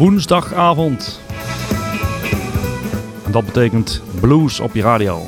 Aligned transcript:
woensdagavond. 0.00 1.20
En 3.24 3.32
dat 3.32 3.44
betekent 3.44 4.02
blues 4.20 4.60
op 4.60 4.74
je 4.74 4.82
radio. 4.82 5.26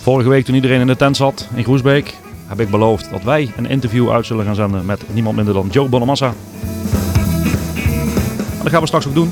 Vorige 0.00 0.28
week 0.28 0.44
toen 0.44 0.54
iedereen 0.54 0.80
in 0.80 0.86
de 0.86 0.96
tent 0.96 1.16
zat 1.16 1.48
in 1.54 1.64
Groesbeek, 1.64 2.14
heb 2.46 2.60
ik 2.60 2.70
beloofd 2.70 3.10
dat 3.10 3.22
wij 3.22 3.52
een 3.56 3.66
interview 3.66 4.10
uit 4.10 4.26
zullen 4.26 4.44
gaan 4.44 4.54
zenden 4.54 4.86
met 4.86 5.02
niemand 5.12 5.36
minder 5.36 5.54
dan 5.54 5.68
Joe 5.70 5.88
Bonamassa. 5.88 6.34
En 8.26 8.62
dat 8.62 8.68
gaan 8.68 8.80
we 8.80 8.86
straks 8.86 9.06
ook 9.06 9.14
doen. 9.14 9.30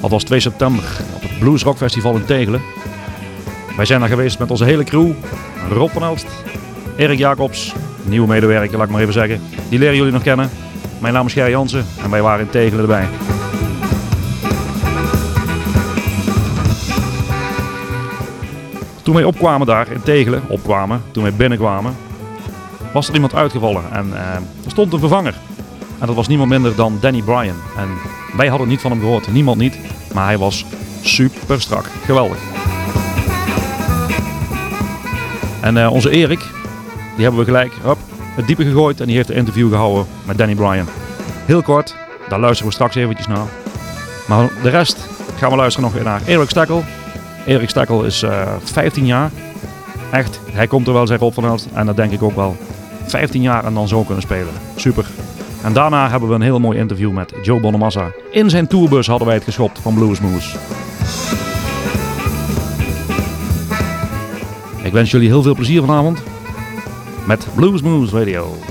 Dat 0.00 0.10
was 0.10 0.24
2 0.24 0.40
september 0.40 1.00
op 1.14 1.22
het 1.22 1.38
Blues 1.38 1.62
Rock 1.62 1.76
Festival 1.76 2.14
in 2.14 2.24
Tegelen. 2.24 2.79
Wij 3.80 3.88
zijn 3.88 4.00
daar 4.00 4.08
geweest 4.08 4.38
met 4.38 4.50
onze 4.50 4.64
hele 4.64 4.84
crew. 4.84 5.12
Rob 5.70 5.90
van 5.90 6.02
Elst, 6.02 6.26
Erik 6.96 7.18
Jacobs, 7.18 7.74
nieuwe 8.02 8.26
medewerker 8.26 8.76
laat 8.76 8.86
ik 8.86 8.92
maar 8.92 9.00
even 9.00 9.12
zeggen. 9.12 9.40
Die 9.68 9.78
leren 9.78 9.96
jullie 9.96 10.12
nog 10.12 10.22
kennen. 10.22 10.50
Mijn 10.98 11.14
naam 11.14 11.26
is 11.26 11.32
Gerry 11.32 11.50
Jansen 11.50 11.86
en 12.02 12.10
wij 12.10 12.22
waren 12.22 12.40
in 12.40 12.50
Tegelen 12.50 12.80
erbij. 12.80 13.08
Toen 19.02 19.14
wij 19.14 19.24
opkwamen 19.24 19.66
daar 19.66 19.90
in 19.90 20.02
Tegelen, 20.02 20.42
opkwamen, 20.48 21.02
toen 21.10 21.22
wij 21.22 21.34
binnenkwamen, 21.34 21.96
was 22.92 23.08
er 23.08 23.14
iemand 23.14 23.34
uitgevallen 23.34 23.82
en 23.92 24.12
eh, 24.14 24.34
er 24.34 24.70
stond 24.70 24.92
een 24.92 24.98
vervanger. 24.98 25.34
En 25.98 26.06
dat 26.06 26.16
was 26.16 26.28
niemand 26.28 26.50
minder 26.50 26.74
dan 26.74 26.98
Danny 27.00 27.22
Bryan. 27.22 27.56
En 27.76 27.88
wij 28.36 28.48
hadden 28.48 28.68
niet 28.68 28.80
van 28.80 28.90
hem 28.90 29.00
gehoord, 29.00 29.32
niemand 29.32 29.58
niet. 29.58 29.78
Maar 30.12 30.26
hij 30.26 30.38
was 30.38 30.64
super 31.02 31.60
strak. 31.60 31.84
Geweldig. 32.04 32.59
En 35.60 35.76
eh, 35.76 35.92
onze 35.92 36.10
Erik, 36.10 36.40
die 37.14 37.22
hebben 37.22 37.40
we 37.40 37.46
gelijk 37.46 37.72
hop, 37.82 37.98
het 38.36 38.46
diepe 38.46 38.64
gegooid 38.64 39.00
en 39.00 39.06
die 39.06 39.16
heeft 39.16 39.30
een 39.30 39.36
interview 39.36 39.68
gehouden 39.68 40.06
met 40.24 40.38
Danny 40.38 40.54
Bryan. 40.54 40.88
Heel 41.44 41.62
kort, 41.62 41.96
daar 42.28 42.40
luisteren 42.40 42.66
we 42.66 42.74
straks 42.74 42.94
eventjes 42.94 43.26
naar. 43.26 43.46
Maar 44.28 44.48
de 44.62 44.68
rest 44.68 45.08
gaan 45.36 45.50
we 45.50 45.56
luisteren 45.56 45.88
nog 45.88 45.98
weer 45.98 46.10
naar 46.10 46.20
Erik 46.26 46.50
Stekkel. 46.50 46.84
Erik 47.46 47.68
Stekkel 47.68 48.04
is 48.04 48.22
uh, 48.22 48.48
15 48.62 49.06
jaar. 49.06 49.30
Echt, 50.10 50.40
hij 50.52 50.66
komt 50.66 50.86
er 50.86 50.92
wel, 50.92 51.06
zegt 51.06 51.20
Rob 51.20 51.34
van 51.34 51.44
Elst. 51.44 51.68
En 51.72 51.86
dat 51.86 51.96
denk 51.96 52.12
ik 52.12 52.22
ook 52.22 52.36
wel. 52.36 52.56
15 53.06 53.42
jaar 53.42 53.64
en 53.64 53.74
dan 53.74 53.88
zo 53.88 54.02
kunnen 54.02 54.22
spelen. 54.22 54.52
Super. 54.76 55.06
En 55.62 55.72
daarna 55.72 56.10
hebben 56.10 56.28
we 56.28 56.34
een 56.34 56.42
heel 56.42 56.60
mooi 56.60 56.78
interview 56.78 57.12
met 57.12 57.32
Joe 57.42 57.60
Bonamassa. 57.60 58.10
In 58.30 58.50
zijn 58.50 58.66
tourbus 58.66 59.06
hadden 59.06 59.26
wij 59.26 59.36
het 59.36 59.44
geschopt 59.44 59.78
van 59.78 59.94
Bluesmoose. 59.94 60.56
Ik 64.90 64.96
wens 64.96 65.10
jullie 65.10 65.28
heel 65.28 65.42
veel 65.42 65.54
plezier 65.54 65.80
vanavond 65.80 66.22
met 67.26 67.46
Bluesmoose 67.54 68.18
Radio. 68.18 68.69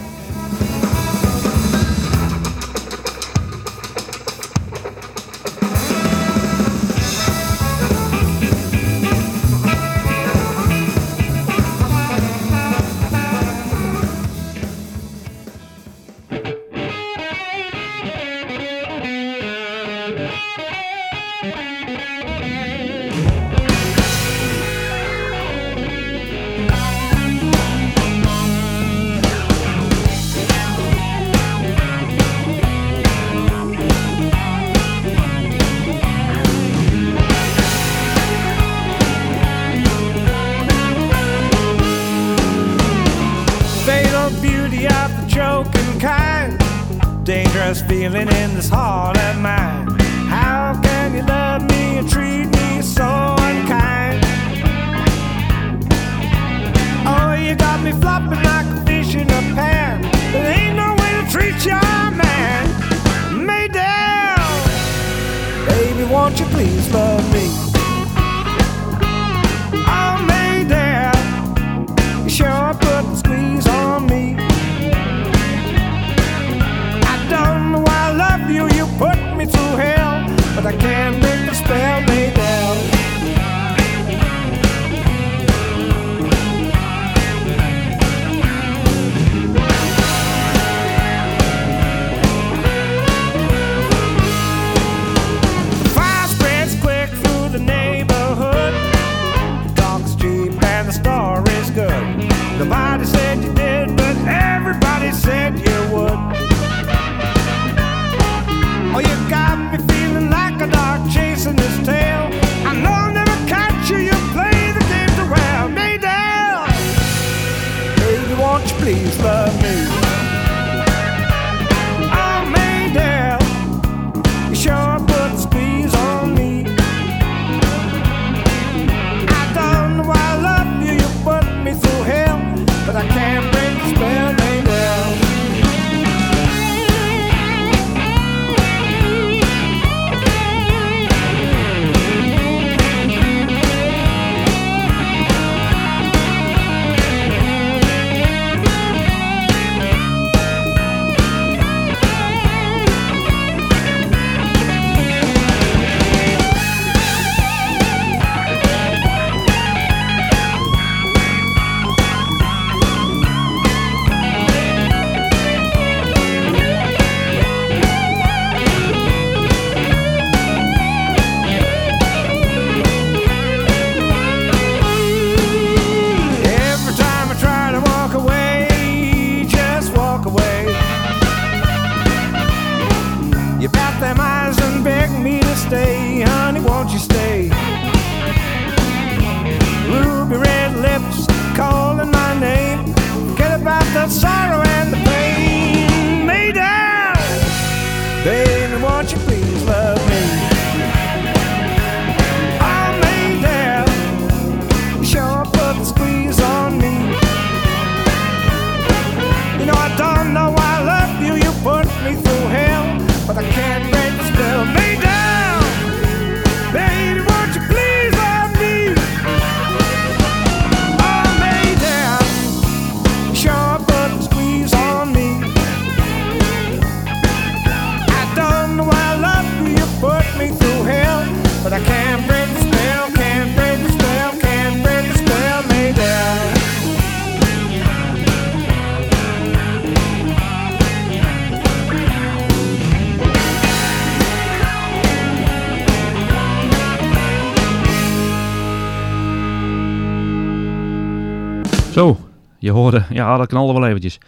Zo, 251.99 252.17
je 252.57 252.71
hoorde, 252.71 253.05
ja 253.09 253.37
dat 253.37 253.47
knalde 253.47 253.73
wel 253.73 253.87
eventjes. 253.87 254.19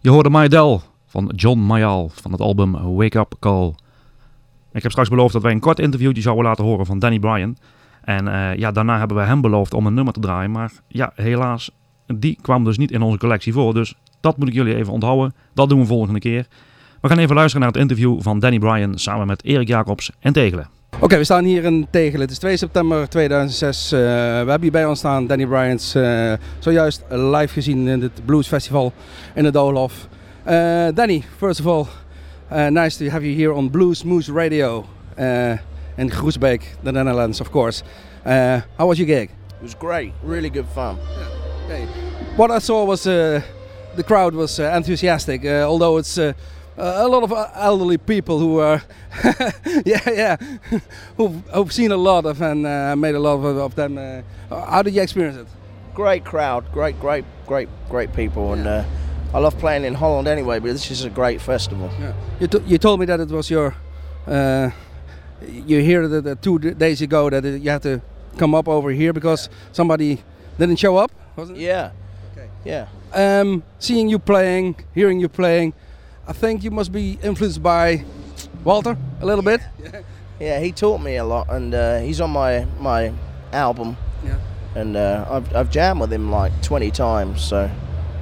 Je 0.00 0.10
hoorde 0.10 0.30
Maydell 0.30 0.80
van 1.06 1.32
John 1.36 1.58
Mayall 1.58 2.08
van 2.12 2.32
het 2.32 2.40
album 2.40 2.94
Wake 2.96 3.18
Up 3.18 3.34
Call. 3.40 3.74
Ik 4.72 4.82
heb 4.82 4.90
straks 4.90 5.08
beloofd 5.08 5.32
dat 5.32 5.42
wij 5.42 5.52
een 5.52 5.60
kort 5.60 5.78
interviewtje 5.78 6.22
zouden 6.22 6.44
laten 6.44 6.64
horen 6.64 6.86
van 6.86 6.98
Danny 6.98 7.18
Bryan. 7.18 7.56
En 8.04 8.28
eh, 8.28 8.56
ja, 8.56 8.72
daarna 8.72 8.98
hebben 8.98 9.16
we 9.16 9.22
hem 9.22 9.40
beloofd 9.40 9.74
om 9.74 9.86
een 9.86 9.94
nummer 9.94 10.12
te 10.12 10.20
draaien. 10.20 10.50
Maar 10.50 10.72
ja, 10.86 11.12
helaas, 11.14 11.70
die 12.06 12.38
kwam 12.40 12.64
dus 12.64 12.78
niet 12.78 12.90
in 12.90 13.02
onze 13.02 13.18
collectie 13.18 13.52
voor. 13.52 13.74
Dus 13.74 13.94
dat 14.20 14.36
moet 14.36 14.48
ik 14.48 14.54
jullie 14.54 14.74
even 14.74 14.92
onthouden. 14.92 15.34
Dat 15.54 15.68
doen 15.68 15.80
we 15.80 15.86
volgende 15.86 16.20
keer. 16.20 16.46
We 17.00 17.08
gaan 17.08 17.18
even 17.18 17.34
luisteren 17.34 17.60
naar 17.60 17.72
het 17.72 17.82
interview 17.82 18.20
van 18.20 18.38
Danny 18.38 18.58
Bryan 18.58 18.98
samen 18.98 19.26
met 19.26 19.44
Erik 19.44 19.68
Jacobs 19.68 20.10
en 20.20 20.32
Tegelen. 20.32 20.77
Oké, 20.90 21.16
we 21.16 21.24
staan 21.24 21.44
hier 21.44 21.64
in 21.64 21.86
Tegelen. 21.90 22.20
Het 22.20 22.30
is 22.30 22.38
2 22.38 22.56
september 22.56 23.08
2006. 23.08 23.92
Uh, 23.92 23.98
we 23.98 24.04
hebben 24.04 24.60
hier 24.60 24.70
bij 24.70 24.86
ons 24.86 24.98
staan 24.98 25.26
Danny 25.26 25.46
Bryans. 25.46 25.94
Uh, 25.94 26.32
zojuist 26.58 27.04
live 27.08 27.52
gezien 27.52 27.88
in 27.88 28.02
het 28.02 28.24
Blues 28.24 28.46
Festival 28.46 28.92
in 29.34 29.44
het 29.44 29.54
Doolhof. 29.54 30.08
Uh, 30.48 30.88
Danny, 30.94 31.22
first 31.36 31.60
of 31.60 31.66
all, 31.66 31.86
nice 32.70 33.04
to 33.04 33.10
have 33.10 33.24
you 33.24 33.40
here 33.40 33.52
on 33.52 33.70
Blues 33.70 34.04
Moose 34.04 34.32
Radio 34.32 34.84
in 35.96 36.10
Groesbeek, 36.10 36.62
the 36.82 36.92
Netherlands, 36.92 37.40
of 37.40 37.50
course. 37.50 37.82
how 38.76 38.86
was 38.88 38.98
your 38.98 39.10
gig? 39.10 39.30
It 39.30 39.62
was 39.62 39.74
great, 39.78 40.12
really 40.24 40.50
good 40.50 40.66
fun. 40.72 40.96
Yeah. 40.96 41.64
Okay. 41.64 41.86
What 42.36 42.50
I 42.50 42.58
saw 42.60 42.84
was 42.84 43.02
the 43.02 43.42
crowd 44.06 44.34
was 44.34 44.58
enthusiastic, 44.58 45.44
although 45.44 45.98
it's 45.98 46.18
a 46.78 47.08
lot 47.08 47.22
of 47.22 47.32
elderly 47.54 47.98
people 47.98 48.38
who 48.38 48.58
are, 48.60 48.82
yeah, 49.84 50.10
yeah, 50.10 50.36
who've, 51.16 51.34
who've, 51.48 51.72
seen 51.72 51.90
a 51.90 51.96
lot 51.96 52.24
of 52.24 52.40
and 52.40 52.66
uh, 52.66 52.94
made 52.96 53.14
a 53.14 53.18
lot 53.18 53.34
of, 53.34 53.44
of 53.44 53.74
them. 53.74 53.98
Uh, 53.98 54.22
how 54.66 54.82
did 54.82 54.94
you 54.94 55.02
experience 55.02 55.36
it? 55.36 55.46
Great 55.94 56.24
crowd, 56.24 56.70
great, 56.72 56.98
great, 57.00 57.24
great, 57.46 57.68
great 57.88 58.12
people, 58.14 58.52
and 58.52 58.66
uh, 58.66 58.84
I 59.34 59.40
love 59.40 59.58
playing 59.58 59.84
in 59.84 59.94
Holland 59.94 60.28
anyway. 60.28 60.60
But 60.60 60.68
this 60.68 60.90
is 60.90 61.04
a 61.04 61.10
great 61.10 61.40
festival. 61.40 61.90
Yeah. 61.98 62.14
You, 62.40 62.48
you 62.66 62.78
told 62.78 63.00
me 63.00 63.06
that 63.06 63.20
it 63.20 63.28
was 63.28 63.50
your, 63.50 63.74
uh, 64.26 64.70
you 65.46 65.80
hear 65.80 66.06
that 66.06 66.42
two 66.42 66.58
days 66.58 67.02
ago 67.02 67.28
that 67.30 67.44
you 67.44 67.70
had 67.70 67.82
to 67.82 68.00
come 68.36 68.54
up 68.54 68.68
over 68.68 68.90
here 68.90 69.12
because 69.12 69.48
somebody 69.72 70.22
didn't 70.58 70.76
show 70.76 70.96
up, 70.96 71.10
wasn't 71.34 71.58
it? 71.58 71.62
Yeah. 71.62 71.90
Okay. 72.32 72.48
Yeah. 72.64 72.86
Um, 73.12 73.64
seeing 73.80 74.08
you 74.08 74.20
playing, 74.20 74.76
hearing 74.94 75.18
you 75.18 75.28
playing. 75.28 75.74
I 76.28 76.34
think 76.34 76.62
you 76.62 76.70
must 76.70 76.92
be 76.92 77.18
influenced 77.22 77.62
by 77.62 78.04
Walter 78.62 78.98
a 79.22 79.26
little 79.26 79.42
bit. 79.42 79.62
Yeah, 79.82 80.02
yeah 80.40 80.60
he 80.60 80.72
taught 80.72 81.00
me 81.00 81.16
a 81.16 81.24
lot, 81.24 81.46
and 81.48 81.74
uh, 81.74 82.00
he's 82.00 82.20
on 82.20 82.30
my 82.30 82.66
my 82.78 83.12
album. 83.52 83.96
Yeah. 84.22 84.38
And 84.74 84.94
uh, 84.94 85.24
I've, 85.30 85.56
I've 85.56 85.70
jammed 85.70 86.00
with 86.00 86.12
him 86.12 86.30
like 86.30 86.52
20 86.62 86.90
times, 86.90 87.42
so 87.42 87.70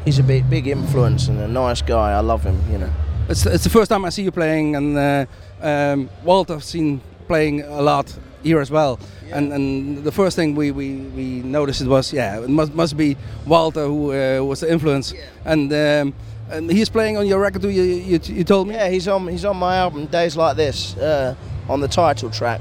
he's 0.05 0.21
a 0.21 0.23
big 0.23 0.49
big 0.49 0.69
influence 0.69 1.27
and 1.27 1.41
a 1.41 1.49
nice 1.49 1.83
guy. 1.83 2.13
I 2.13 2.21
love 2.21 2.45
him, 2.45 2.61
you 2.71 2.79
know. 2.79 2.93
It's 3.29 3.45
it's 3.45 3.65
the 3.65 3.71
first 3.71 3.91
time 3.91 4.05
I 4.05 4.11
see 4.11 4.23
you 4.23 4.31
playing, 4.31 4.77
and 4.77 4.97
uh, 4.97 5.27
um, 5.61 6.09
Walter 6.23 6.61
seen 6.61 7.01
playing 7.27 7.63
a 7.63 7.83
lot 7.83 8.17
here 8.45 8.61
as 8.61 8.71
well. 8.71 9.01
Yeah. 9.27 9.39
And 9.39 9.53
and 9.53 10.05
the 10.05 10.13
first 10.13 10.37
thing 10.37 10.55
we, 10.55 10.71
we, 10.71 10.99
we 11.17 11.43
noticed 11.43 11.81
it 11.81 11.89
was 11.89 12.13
yeah 12.13 12.41
it 12.41 12.49
must 12.49 12.73
must 12.73 12.97
be 12.97 13.17
Walter 13.47 13.85
who 13.87 14.13
uh, 14.13 14.45
was 14.45 14.61
the 14.61 14.71
influence 14.71 15.13
yeah. 15.13 15.25
and. 15.45 15.73
Um, 15.73 16.15
and 16.51 16.71
he's 16.71 16.89
playing 16.89 17.17
on 17.17 17.27
your 17.27 17.41
record 17.41 17.63
too. 17.63 17.71
You, 17.71 17.83
you, 17.83 18.21
you 18.23 18.45
told 18.45 18.69
me. 18.69 18.75
Yeah, 18.75 18.89
he's 18.89 19.09
on 19.09 19.27
he's 19.29 19.45
on 19.45 19.57
my 19.57 19.77
album 19.77 20.07
Days 20.07 20.37
Like 20.37 20.57
This 20.57 20.97
uh, 20.97 21.35
on 21.69 21.81
the 21.81 21.89
title 21.89 22.31
track. 22.31 22.61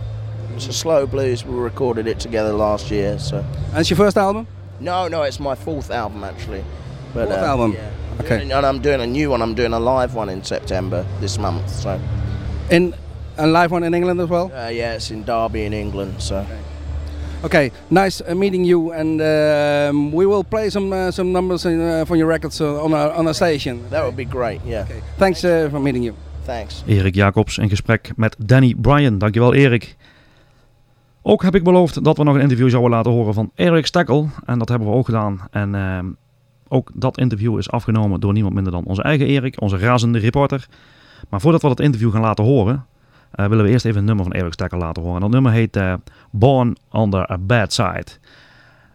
It's 0.56 0.68
a 0.68 0.74
slow 0.74 1.06
blues. 1.06 1.44
We 1.46 1.56
recorded 1.56 2.08
it 2.08 2.20
together 2.20 2.54
last 2.54 2.90
year. 2.90 3.20
So. 3.20 3.38
And 3.70 3.80
it's 3.80 3.90
your 3.90 3.98
first 3.98 4.18
album? 4.18 4.48
No, 4.80 5.08
no, 5.08 5.24
it's 5.24 5.40
my 5.40 5.56
fourth 5.56 5.92
album 5.92 6.24
actually. 6.24 6.64
But, 7.14 7.28
fourth 7.28 7.40
uh, 7.40 7.46
album. 7.46 7.74
Yeah. 7.74 7.92
Okay. 8.22 8.42
And, 8.42 8.52
and 8.52 8.66
I'm 8.66 8.82
doing 8.82 9.02
a 9.02 9.08
new 9.08 9.30
one. 9.32 9.42
I'm 9.42 9.56
doing 9.56 9.74
a 9.74 9.80
live 9.80 10.16
one 10.16 10.30
in 10.30 10.44
September 10.44 11.06
this 11.20 11.38
month. 11.38 11.70
So. 11.70 12.00
In 12.72 12.96
a 13.38 13.46
live 13.46 13.72
one 13.72 13.84
in 13.84 13.94
England 13.94 14.22
as 14.22 14.30
well? 14.30 14.52
Uh, 14.54 14.70
yeah, 14.70 14.94
it's 14.94 15.12
in 15.12 15.24
Derby 15.24 15.66
in 15.66 15.74
England. 15.74 16.22
So. 16.22 16.38
Okay. 16.38 16.60
Okay, 17.46 17.72
nice 17.90 18.22
uh, 18.22 18.34
meeting 18.34 18.66
you, 18.66 18.92
and 18.92 19.22
um, 19.22 20.12
we 20.12 20.26
will 20.26 20.44
play 20.44 20.70
some 20.70 20.92
uh, 20.96 21.12
some 21.12 21.32
numbers 21.32 21.66
in, 21.66 21.80
uh, 21.80 22.04
from 22.06 22.18
your 22.18 22.32
records 22.32 22.60
uh, 22.60 22.84
on 22.84 22.94
a 22.94 23.10
on 23.10 23.28
a 23.28 23.34
station. 23.34 23.82
That 23.90 24.04
would 24.04 24.16
be 24.16 24.26
great. 24.26 24.60
Yeah. 24.64 24.84
Okay. 24.84 25.02
Thanks 25.18 25.44
uh, 25.44 25.70
for 25.70 25.80
meeting 25.80 26.04
you. 26.04 26.16
Thanks. 26.46 26.84
Erik 26.88 27.16
Jacobs 27.16 27.58
in 27.58 27.70
gesprek 27.70 28.12
met 28.16 28.36
Danny 28.40 28.76
Bryan. 28.78 29.18
Dankjewel, 29.18 29.54
Erik. 29.54 29.96
Ook 31.22 31.44
heb 31.44 31.56
ik 31.56 31.64
beloofd 31.64 32.04
dat 32.04 32.18
we 32.18 32.24
nog 32.24 32.36
een 32.36 32.42
interview 32.42 32.70
zouden 32.70 32.92
laten 32.92 33.12
horen 33.12 33.34
van 33.34 33.52
Erik 33.56 33.86
Stekkel. 33.86 34.30
En 34.46 34.60
dat 34.60 34.70
hebben 34.70 34.88
we 34.88 34.94
ook 34.94 35.06
gedaan. 35.06 35.48
En 35.52 35.76
ehm, 35.76 36.06
ook 36.68 36.92
dat 36.94 37.18
interview 37.18 37.58
is 37.58 37.72
afgenomen 37.72 38.20
door 38.20 38.34
niemand 38.34 38.54
minder 38.54 38.72
dan 38.72 38.86
onze 38.86 39.04
eigen 39.04 39.28
Erik, 39.28 39.62
onze 39.62 39.78
razende 39.78 40.20
reporter. 40.20 40.68
Maar 41.30 41.42
voordat 41.42 41.62
we 41.62 41.68
dat 41.68 41.80
interview 41.80 42.12
gaan 42.12 42.22
laten 42.22 42.44
horen, 42.44 42.86
uh, 43.36 43.46
willen 43.46 43.66
we 43.66 43.72
eerst 43.72 43.86
even 43.86 44.00
een 44.00 44.06
nummer 44.06 44.26
van 44.26 44.34
Eric 44.34 44.54
Stekker 44.54 44.77
laten 44.77 45.04
horen. 45.04 45.22
dat 45.22 45.30
nummer 45.30 45.51
heet 45.51 45.77
uh, 45.77 45.94
Born 46.32 46.75
Under 46.94 47.32
a 47.32 47.38
Bad 47.38 47.74
Side. 47.74 48.06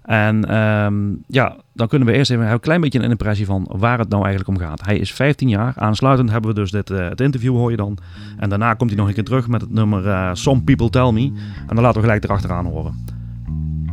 En 0.02 0.56
um, 0.56 1.24
ja, 1.26 1.56
dan 1.72 1.88
kunnen 1.88 2.08
we 2.08 2.14
eerst 2.14 2.30
even 2.30 2.50
een 2.50 2.60
klein 2.60 2.80
beetje 2.80 2.98
een 2.98 3.10
impressie 3.10 3.46
van 3.46 3.70
waar 3.76 3.98
het 3.98 4.08
nou 4.08 4.24
eigenlijk 4.24 4.58
om 4.58 4.66
gaat. 4.66 4.84
Hij 4.84 4.98
is 4.98 5.12
15 5.12 5.48
jaar. 5.48 5.72
Aansluitend 5.76 6.30
hebben 6.30 6.50
we 6.50 6.60
dus 6.60 6.70
dit, 6.70 6.90
uh, 6.90 7.08
het 7.08 7.20
interview, 7.20 7.52
hoor 7.52 7.70
je 7.70 7.76
dan. 7.76 7.98
En 8.38 8.48
daarna 8.48 8.74
komt 8.74 8.90
hij 8.90 8.98
nog 8.98 9.08
een 9.08 9.14
keer 9.14 9.24
terug 9.24 9.48
met 9.48 9.60
het 9.60 9.70
nummer 9.70 10.36
Some 10.36 10.62
People 10.62 10.90
Tell 10.90 11.10
Me. 11.12 11.32
En 11.68 11.74
dan 11.74 11.80
laten 11.80 12.00
we 12.00 12.06
gelijk 12.06 12.24
erachteraan 12.24 12.66
horen. 12.66 13.04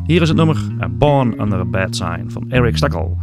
Hier 0.06 0.22
is 0.22 0.28
het 0.28 0.38
nummer 0.38 0.58
Born 0.92 1.42
Under 1.42 1.60
a 1.60 1.66
Bad 1.66 1.96
Sign 1.96 2.26
van 2.28 2.46
Eric 2.50 2.78
Stekkel. 2.78 3.18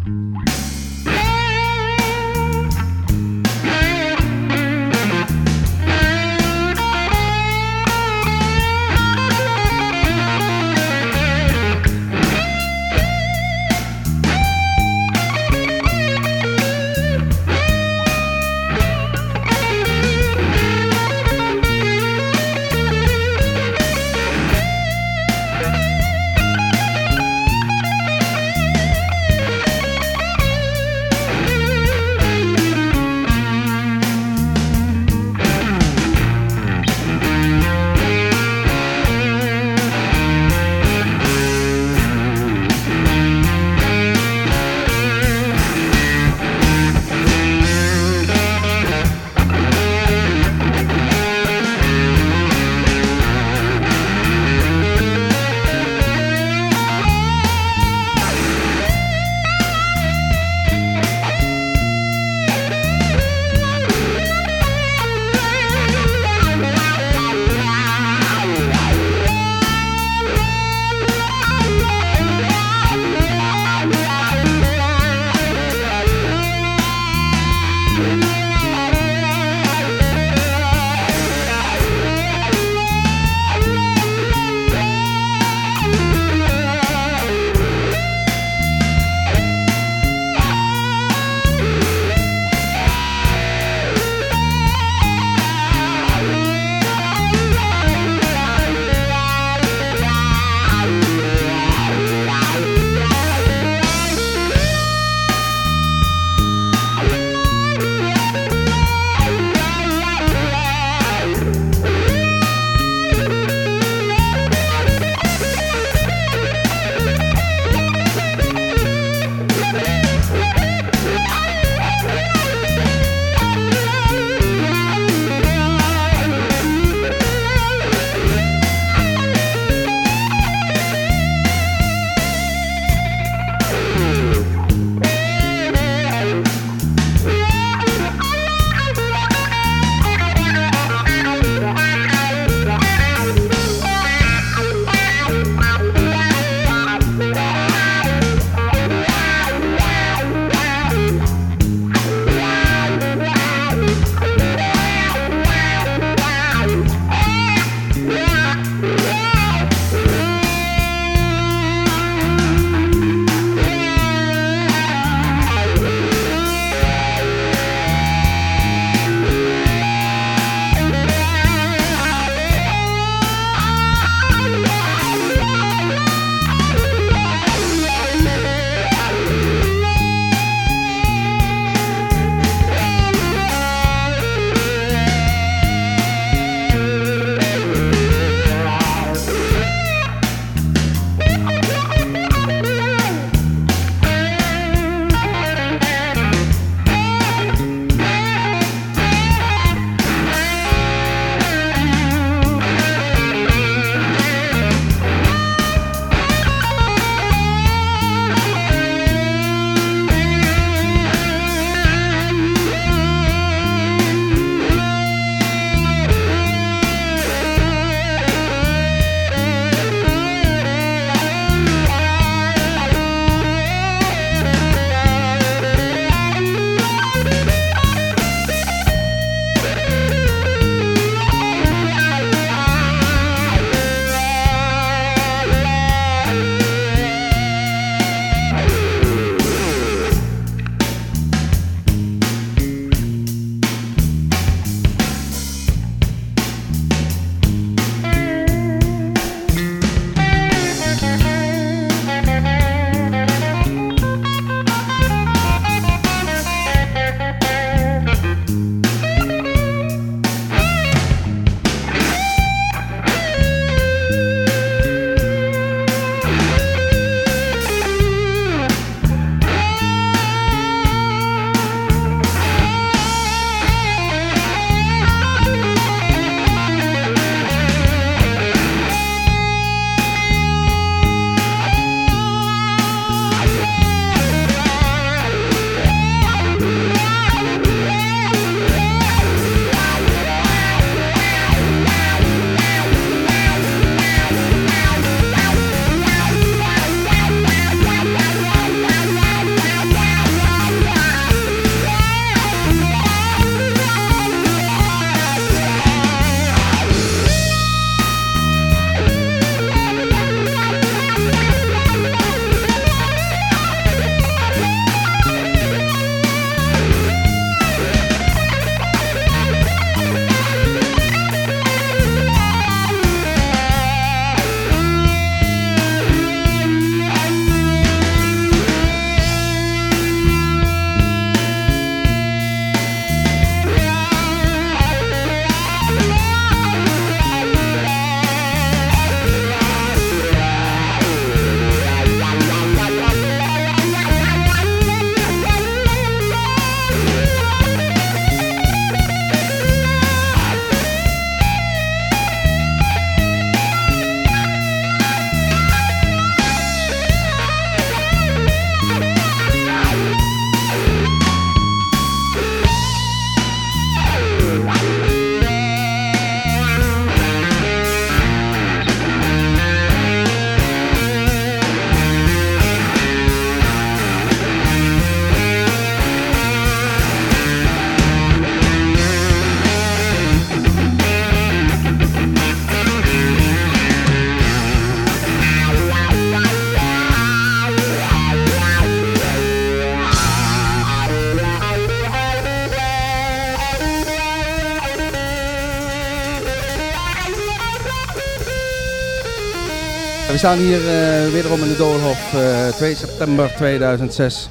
We 400.31 400.39
staan 400.41 400.59
hier 400.59 400.79
uh, 400.79 401.33
wederom 401.33 401.61
in 401.61 401.69
de 401.69 401.77
Doolhof, 401.77 402.35
uh, 402.35 402.69
2 402.69 402.95
september 402.95 403.53
2006. 403.57 404.49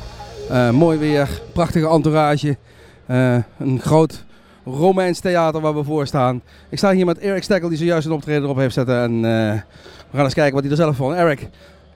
Uh, 0.52 0.70
mooi 0.70 0.98
weer, 0.98 1.30
prachtige 1.54 1.88
entourage. 1.88 2.58
Een 3.08 3.80
groot 3.82 4.24
Romeins 4.66 5.20
theater 5.20 5.62
waar 5.62 5.76
we 5.76 5.84
voor 5.84 6.08
staan. 6.08 6.42
Ik 6.70 6.78
sta 6.78 6.92
hier 6.92 7.06
met 7.06 7.18
Eric 7.18 7.44
Stekkel 7.44 7.70
die 7.70 7.78
zojuist 7.78 8.06
een 8.06 8.12
optreden 8.12 8.44
erop 8.44 8.58
heeft 8.58 8.74
zetten. 8.74 9.02
En 9.02 9.22
we 9.22 10.16
gaan 10.16 10.24
eens 10.24 10.34
kijken 10.34 10.54
wat 10.54 10.64
hij 10.64 10.72
er 10.72 10.78
zelf 10.78 10.96
vond. 10.96 11.16
Eric, 11.16 11.50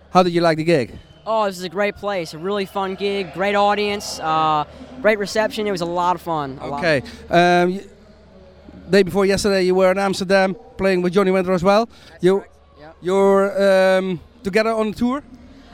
how 0.10 0.24
did 0.24 0.34
you 0.34 0.48
like 0.48 0.64
the 0.64 0.72
gig? 0.72 0.90
Oh, 1.24 1.46
this 1.46 1.58
is 1.58 1.66
a 1.66 1.70
great 1.70 2.00
place. 2.00 2.38
A 2.38 2.40
really 2.40 2.66
fun 2.66 2.96
gig, 2.98 3.26
great 3.34 3.56
audience, 3.56 4.22
uh, 4.22 4.64
great 5.02 5.20
reception. 5.20 5.66
It 5.66 5.72
was 5.72 5.82
a 5.82 5.86
lot 5.86 6.16
of 6.16 6.22
fun. 6.22 6.58
okay. 6.62 7.02
Um, 7.30 7.82
day 8.90 9.04
before 9.04 9.26
yesterday, 9.26 9.66
you 9.66 9.76
were 9.76 9.92
in 9.92 9.98
Amsterdam 9.98 10.56
playing 10.78 11.04
with 11.04 11.14
Johnny 11.14 11.32
Winter 11.32 11.54
as 11.54 11.64
well. 11.64 11.86
That's 11.86 12.24
you, 12.24 12.34
correct. 12.34 12.57
You're 13.02 13.98
um, 13.98 14.20
together 14.44 14.72
on 14.72 14.94
tour. 14.94 15.24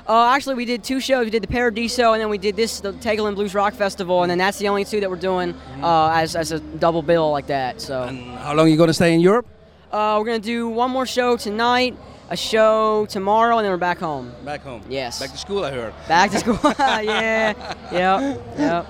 Uh, 0.06 0.34
actually, 0.36 0.56
we 0.56 0.66
did 0.66 0.84
two 0.84 1.00
shows. 1.00 1.24
We 1.24 1.32
did 1.32 1.44
the 1.44 1.48
Paradiso, 1.48 2.12
and 2.12 2.22
then 2.22 2.30
we 2.30 2.38
did 2.38 2.58
this, 2.58 2.82
the 2.82 2.92
Tegelen 2.94 3.36
Blues 3.36 3.56
Rock 3.56 3.74
Festival, 3.74 4.24
and 4.24 4.30
then 4.30 4.38
that's 4.38 4.58
the 4.58 4.68
only 4.68 4.84
two 4.84 5.00
that 5.00 5.10
we're 5.10 5.16
doing 5.16 5.56
uh, 5.82 6.12
as, 6.14 6.36
as 6.36 6.52
a 6.52 6.60
double 6.60 7.02
bill 7.02 7.32
like 7.32 7.48
that. 7.48 7.80
So. 7.80 8.04
And 8.04 8.38
how 8.40 8.54
long 8.54 8.66
are 8.66 8.70
you 8.70 8.76
going 8.76 8.88
to 8.88 8.94
stay 8.94 9.14
in 9.14 9.22
Europe? 9.22 9.48
Uh, 9.94 10.18
we're 10.18 10.26
gonna 10.26 10.40
do 10.40 10.68
one 10.70 10.90
more 10.90 11.06
show 11.06 11.38
tonight, 11.38 11.96
a 12.32 12.36
show 12.36 13.06
tomorrow, 13.06 13.58
and 13.60 13.64
then 13.64 13.72
we're 13.72 13.78
back 13.78 14.00
home. 14.00 14.32
Back 14.44 14.64
home. 14.64 14.82
Yes. 14.90 15.20
Back 15.20 15.30
to 15.30 15.38
school, 15.38 15.64
I 15.64 15.70
heard. 15.70 15.94
Back 16.08 16.32
to 16.32 16.40
school. 16.40 16.60
yeah. 16.80 17.54
Yep. 17.92 18.42
Yep. 18.58 18.86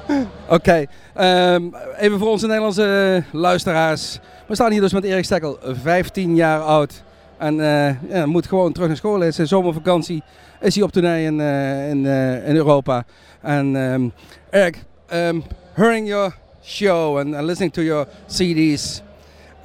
Oké, 0.47 0.87
okay. 1.17 1.55
um, 1.55 1.75
even 1.99 2.19
voor 2.19 2.29
onze 2.29 2.47
Nederlandse 2.47 3.23
luisteraars. 3.31 4.19
We 4.47 4.55
staan 4.55 4.71
hier 4.71 4.81
dus 4.81 4.93
met 4.93 5.05
Eric 5.05 5.25
Steckel, 5.25 5.57
15 5.61 6.35
jaar 6.35 6.61
oud. 6.61 7.03
En 7.43 7.59
uh, 7.59 8.09
ja, 8.09 8.25
moet 8.25 8.47
gewoon 8.47 8.71
terug 8.71 8.87
naar 8.87 8.97
school. 8.97 9.19
Het 9.19 9.29
is 9.29 9.37
een 9.37 9.47
zomervakantie. 9.47 10.23
Is 10.61 10.75
hij 10.75 10.83
op 10.83 10.91
tournee 10.91 11.25
in, 11.25 11.39
uh, 11.39 11.89
in, 11.89 12.05
uh, 12.05 12.47
in 12.47 12.55
Europa. 12.55 13.03
En 13.41 13.75
um, 13.75 14.13
Eric, 14.49 14.83
um, 15.13 15.43
hearing 15.73 16.07
your 16.07 16.35
show 16.63 17.17
and, 17.17 17.35
and 17.35 17.45
listening 17.45 17.73
to 17.73 17.81
your 17.81 18.07
CDs, 18.27 19.01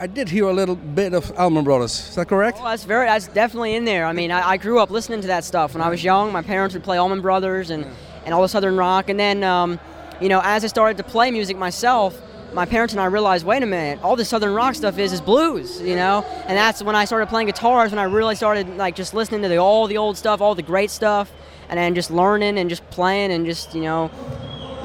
I 0.01 0.13
did 0.13 0.29
hear 0.29 0.49
a 0.49 0.53
little 0.53 0.77
bit 0.95 1.15
of 1.15 1.31
Allman 1.37 1.65
Brothers. 1.65 2.09
Is 2.09 2.15
that 2.15 2.27
correct? 2.27 2.59
Oh, 2.59 2.65
that's 2.65 2.85
very. 2.85 3.07
That's 3.07 3.29
definitely 3.29 3.75
in 3.75 3.85
there. 3.85 4.11
I 4.11 4.13
mean, 4.13 4.31
I, 4.31 4.51
I, 4.53 4.57
grew 4.57 4.83
up 4.83 4.91
listening 4.91 5.21
to 5.21 5.27
that 5.29 5.45
stuff 5.45 5.75
when 5.75 5.83
I 5.83 5.91
was 5.91 6.03
young. 6.03 6.33
My 6.33 6.43
parents 6.43 6.75
would 6.75 6.85
play 6.85 6.99
Allman 6.99 7.21
Brothers 7.21 7.71
and, 7.71 7.85
and 8.25 8.35
all 8.35 8.43
the 8.43 8.49
Southern 8.49 8.77
rock. 8.77 9.09
And 9.09 9.19
then, 9.19 9.43
um, 9.43 9.79
you 10.21 10.29
know, 10.29 10.41
as 10.43 10.65
I 10.65 10.69
started 10.69 10.97
to 10.97 11.05
play 11.11 11.31
music 11.31 11.57
myself, 11.57 12.21
my 12.53 12.65
parents 12.65 12.95
and 12.95 13.01
I 13.01 13.07
realized, 13.07 13.45
wait 13.45 13.63
a 13.63 13.67
minute, 13.67 14.03
all 14.03 14.17
this 14.17 14.29
Southern 14.29 14.55
rock 14.55 14.75
stuff 14.75 14.99
is 14.99 15.13
is 15.13 15.21
blues, 15.21 15.81
you 15.81 15.97
know. 15.97 16.25
And 16.47 16.57
that's 16.57 16.83
when 16.83 16.97
I 16.97 17.05
started 17.05 17.29
playing 17.29 17.47
guitars. 17.47 17.91
When 17.91 17.99
I 17.99 18.05
really 18.05 18.35
started 18.35 18.77
like 18.77 18.97
just 18.97 19.15
listening 19.15 19.43
to 19.43 19.49
the, 19.49 19.59
all 19.59 19.87
the 19.87 19.99
old 19.99 20.17
stuff, 20.17 20.41
all 20.41 20.55
the 20.55 20.63
great 20.63 20.91
stuff, 20.91 21.31
and 21.69 21.79
then 21.79 21.95
just 21.95 22.11
learning 22.11 22.59
and 22.59 22.71
just 22.71 22.89
playing 22.91 23.33
and 23.33 23.47
just 23.47 23.75
you 23.75 23.83
know 23.83 24.11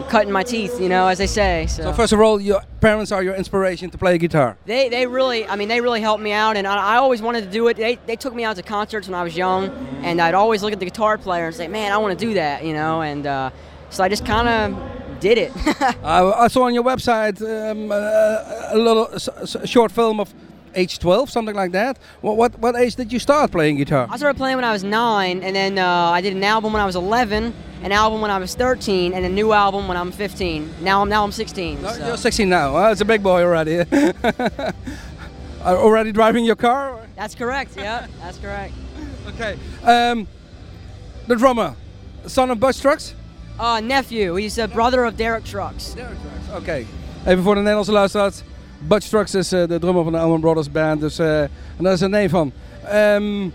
cutting 0.09 0.31
my 0.31 0.43
teeth, 0.43 0.79
you 0.79 0.89
know, 0.89 1.07
as 1.07 1.17
they 1.17 1.27
say. 1.27 1.65
So. 1.67 1.83
so. 1.83 1.93
first 1.93 2.13
of 2.13 2.19
all, 2.19 2.39
your 2.39 2.61
parents 2.81 3.11
are 3.11 3.23
your 3.23 3.35
inspiration 3.35 3.89
to 3.89 3.97
play 3.97 4.17
guitar. 4.17 4.57
They, 4.65 4.89
they 4.89 5.07
really, 5.07 5.47
I 5.47 5.55
mean, 5.55 5.69
they 5.69 5.81
really 5.81 6.01
helped 6.01 6.21
me 6.21 6.31
out, 6.31 6.57
and 6.57 6.67
I, 6.67 6.75
I, 6.75 6.95
always 6.97 7.21
wanted 7.21 7.45
to 7.45 7.49
do 7.49 7.67
it. 7.67 7.77
They, 7.77 7.95
they 8.05 8.15
took 8.15 8.33
me 8.33 8.43
out 8.43 8.55
to 8.57 8.63
concerts 8.63 9.07
when 9.07 9.15
I 9.15 9.23
was 9.23 9.35
young, 9.35 9.69
and 10.03 10.21
I'd 10.21 10.33
always 10.33 10.61
look 10.61 10.73
at 10.73 10.79
the 10.79 10.85
guitar 10.85 11.17
player 11.17 11.47
and 11.47 11.55
say, 11.55 11.67
man, 11.67 11.91
I 11.91 11.97
want 11.97 12.17
to 12.17 12.25
do 12.25 12.33
that, 12.35 12.63
you 12.65 12.73
know, 12.73 13.01
and 13.01 13.25
uh, 13.25 13.49
so 13.89 14.03
I 14.03 14.09
just 14.09 14.25
kind 14.25 14.47
of 14.47 15.02
did 15.23 15.37
it. 15.37 15.51
I, 16.03 16.19
I, 16.45 16.47
saw 16.49 16.63
on 16.63 16.73
your 16.73 16.83
website 16.83 17.41
um, 17.41 17.91
uh, 17.91 18.75
a 18.75 18.77
little 18.77 19.05
a 19.05 19.67
short 19.67 19.91
film 19.91 20.19
of 20.19 20.33
age 20.75 20.99
12, 20.99 21.29
something 21.29 21.55
like 21.55 21.71
that. 21.71 21.97
What, 22.21 22.35
what, 22.35 22.59
what 22.59 22.75
age 22.75 22.95
did 22.95 23.13
you 23.13 23.19
start 23.19 23.51
playing 23.51 23.77
guitar? 23.77 24.07
I 24.09 24.17
started 24.17 24.37
playing 24.37 24.57
when 24.57 24.65
I 24.65 24.73
was 24.73 24.83
nine, 24.83 25.41
and 25.41 25.55
then 25.55 25.77
uh, 25.77 26.17
I 26.17 26.19
did 26.19 26.35
an 26.35 26.43
album 26.43 26.73
when 26.73 26.81
I 26.81 26.85
was 26.85 26.97
11, 26.97 27.53
an 27.83 27.91
album 27.91 28.19
when 28.21 28.31
I 28.31 28.37
was 28.37 28.53
13, 28.55 29.13
and 29.13 29.25
a 29.25 29.29
new 29.29 29.53
album 29.53 29.87
when 29.87 29.95
I'm 29.95 30.11
15. 30.11 30.75
Now 30.81 31.01
I'm 31.01 31.09
now 31.09 31.23
I'm 31.23 31.31
16. 31.31 31.81
No, 31.81 31.89
so. 31.89 32.07
You're 32.07 32.17
16 32.17 32.49
now. 32.49 32.73
Well, 32.73 32.91
it's 32.91 33.01
a 33.01 33.05
big 33.05 33.23
boy 33.23 33.43
already. 33.43 33.85
already 35.63 36.11
driving 36.11 36.43
your 36.43 36.57
car? 36.57 36.99
That's 37.15 37.35
correct. 37.35 37.77
Yeah, 37.77 38.07
that's 38.19 38.37
correct. 38.37 38.73
Okay. 39.25 39.57
Um, 39.83 40.27
the 41.27 41.37
drummer, 41.37 41.77
son 42.27 42.51
of 42.51 42.59
Butch 42.59 42.81
Trucks? 42.81 43.15
Uh, 43.59 43.79
nephew. 43.79 44.35
He's 44.35 44.57
a 44.57 44.67
brother 44.67 45.05
of 45.05 45.15
Derek 45.15 45.43
Trucks. 45.43 45.93
Derek 45.93 46.19
Trucks. 46.21 46.47
Oké. 46.49 46.57
Okay. 46.57 46.85
Even 47.25 47.43
voor 47.43 47.53
de 47.53 47.59
Nederlandse 47.59 47.91
luisteraars. 47.91 48.41
Butch 48.79 49.07
Trucks 49.07 49.35
is 49.35 49.53
uh, 49.53 49.67
de 49.67 49.79
drummer 49.79 50.03
van 50.03 50.11
de 50.11 50.19
Allman 50.19 50.39
Brothers 50.39 50.71
Band. 50.71 50.99
Dus 50.99 51.19
uh, 51.19 51.41
en 51.41 51.49
daar 51.77 51.93
is 51.93 52.01
een 52.01 52.09
name 52.09 52.29
van. 52.29 52.51
Um, 52.93 53.53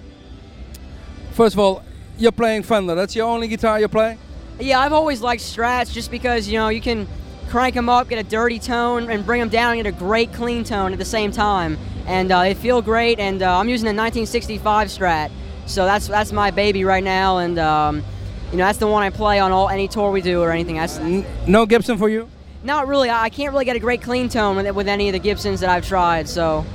first 1.33 1.57
of 1.57 1.65
all, 1.65 1.83
you're 2.17 2.35
playing 2.35 2.65
Fender. 2.65 2.97
That's 2.97 3.15
your 3.15 3.33
only 3.33 3.49
guitar 3.49 3.79
you 3.79 3.89
play? 3.89 4.17
Yeah, 4.59 4.87
I've 4.87 4.95
always 4.95 5.21
liked 5.21 5.43
Strats 5.43 5.93
just 5.93 6.11
because, 6.11 6.49
you 6.49 6.59
know, 6.59 6.69
you 6.69 6.81
can 6.81 7.07
crank 7.49 7.75
them 7.75 7.89
up, 7.89 8.09
get 8.09 8.19
a 8.19 8.29
dirty 8.29 8.59
tone, 8.59 9.11
and 9.11 9.25
bring 9.25 9.41
them 9.41 9.49
down 9.49 9.73
and 9.73 9.83
get 9.83 9.87
a 9.87 9.99
great 9.99 10.33
clean 10.33 10.65
tone 10.65 10.93
at 10.93 10.99
the 10.99 11.05
same 11.05 11.31
time. 11.31 11.77
And 12.07 12.33
uh, 12.33 12.43
they 12.43 12.55
feel 12.55 12.83
great, 12.83 13.19
and 13.19 13.43
uh, 13.43 13.59
I'm 13.59 13.69
using 13.69 13.87
a 13.87 13.95
1965 13.95 14.89
Strat. 14.89 15.31
So 15.67 15.85
that's 15.85 16.09
that's 16.09 16.33
my 16.33 16.51
baby 16.51 16.85
right 16.85 17.05
now, 17.05 17.39
and 17.39 17.59
um, 17.59 18.03
you 18.51 18.59
know 18.59 18.65
that's 18.65 18.79
the 18.79 18.87
one 18.87 19.03
I 19.03 19.11
play 19.11 19.39
on 19.39 19.53
all 19.53 19.69
any 19.69 19.89
tour 19.89 20.11
we 20.11 20.21
do 20.21 20.43
or 20.43 20.51
anything. 20.51 20.77
That's 20.77 20.99
no 21.47 21.67
Gibson 21.67 21.99
for 21.99 22.09
you. 22.09 22.29
Not 22.65 22.89
really. 22.89 23.11
I 23.11 23.29
can't 23.29 23.53
really 23.53 23.65
get 23.65 23.77
a 23.77 23.81
great 23.81 24.03
clean 24.03 24.29
tone 24.29 24.57
with, 24.57 24.75
with 24.75 24.89
any 24.89 25.09
of 25.09 25.13
the 25.13 25.19
Gibsons 25.19 25.61
that 25.61 25.71
I've 25.71 25.87
tried. 25.87 26.29
So, 26.29 26.67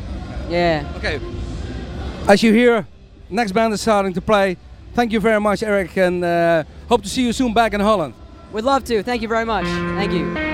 yeah. 0.49 0.89
Okay. 0.97 1.19
As 2.27 2.41
you 2.41 2.53
hear, 2.53 2.87
next 3.29 3.51
band 3.51 3.73
is 3.73 3.81
starting 3.81 4.13
to 4.13 4.21
play. 4.21 4.57
Thank 4.93 5.11
you 5.11 5.19
very 5.19 5.41
much, 5.41 5.63
Eric, 5.63 5.97
and 5.97 6.23
uh, 6.23 6.63
hope 6.87 7.03
to 7.03 7.09
see 7.09 7.25
you 7.25 7.33
soon 7.33 7.53
back 7.53 7.73
in 7.73 7.81
Holland. 7.81 8.13
We'd 8.51 8.63
love 8.63 8.83
to. 8.85 9.03
Thank 9.03 9.21
you 9.21 9.27
very 9.27 9.45
much. 9.45 9.65
Thank 9.65 10.13
you. 10.13 10.52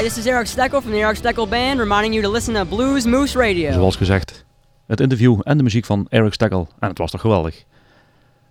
Hi, 0.00 0.06
is 0.06 0.26
Eric 0.26 0.46
Steckel 0.46 0.80
from 0.80 0.92
the 0.92 0.98
Eric 0.98 1.16
Steckel 1.16 1.48
Band, 1.48 1.78
reminding 1.78 2.12
you 2.14 2.24
to 2.24 2.30
listen 2.30 2.54
to 2.54 2.64
Blues 2.64 3.04
Moose 3.04 3.38
Radio. 3.38 3.72
Zoals 3.72 3.96
gezegd, 3.96 4.44
het 4.86 5.00
interview 5.00 5.40
en 5.42 5.56
de 5.56 5.62
muziek 5.62 5.84
van 5.84 6.06
Eric 6.08 6.32
Steckel. 6.32 6.68
En 6.78 6.88
het 6.88 6.98
was 6.98 7.10
toch 7.10 7.20
geweldig. 7.20 7.64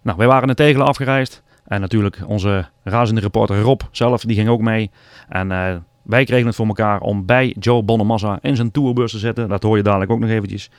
Nou, 0.02 0.18
wij 0.18 0.28
waren 0.28 0.50
in 0.50 0.56
Tegelen 0.56 0.88
afgereisd. 0.88 1.42
En 1.68 1.82
natuurlijk 1.82 2.18
onze 2.26 2.70
razende 2.84 3.22
reporter 3.22 3.62
Rob 3.62 3.82
zelf, 3.92 4.22
die 4.22 4.36
ging 4.36 4.50
ook 4.50 4.62
mee. 4.62 4.92
En 5.30 5.52
uh, 5.52 5.76
wij 6.02 6.24
kregen 6.24 6.48
het 6.48 6.56
voor 6.56 6.68
elkaar 6.68 7.02
om 7.02 7.26
bij 7.26 7.56
Joe 7.60 7.84
Bonamassa 7.84 8.40
in 8.42 8.56
zijn 8.56 8.72
tourbus 8.72 9.12
te 9.12 9.18
zitten. 9.18 9.50
Dat 9.50 9.64
hoor 9.64 9.78
je 9.78 9.84
dadelijk 9.84 10.12
ook 10.12 10.20
nog 10.20 10.30
eventjes. 10.30 10.70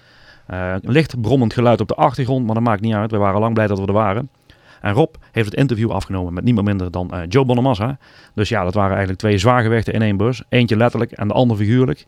Uh, 0.50 0.74
licht 0.80 1.20
brommend 1.20 1.52
geluid 1.52 1.80
op 1.80 1.88
de 1.88 1.94
achtergrond, 1.94 2.46
maar 2.46 2.54
dat 2.54 2.64
maakt 2.64 2.80
niet 2.80 2.94
uit. 2.94 3.11
We 3.11 3.16
waren 3.16 3.40
lang 3.40 3.54
blij 3.54 3.66
dat 3.66 3.78
we 3.78 3.87
er 3.87 3.92
waren. 3.92 4.28
En 4.81 4.93
Rob 4.93 5.14
heeft 5.33 5.51
het 5.51 5.59
interview 5.59 5.90
afgenomen 5.90 6.33
met 6.33 6.45
niemand 6.45 6.66
minder 6.66 6.90
dan 6.90 7.11
uh, 7.14 7.21
Joe 7.29 7.45
Bonamassa. 7.45 7.99
Dus 8.35 8.49
ja, 8.49 8.64
dat 8.64 8.75
waren 8.75 8.90
eigenlijk 8.90 9.19
twee 9.19 9.38
zwaargewichten 9.38 9.93
in 9.93 10.03
één 10.03 10.16
bus. 10.16 10.43
Eentje 10.49 10.77
letterlijk 10.77 11.12
en 11.12 11.29
de 11.29 11.35
ander 11.35 11.57
figuurlijk. 11.57 12.07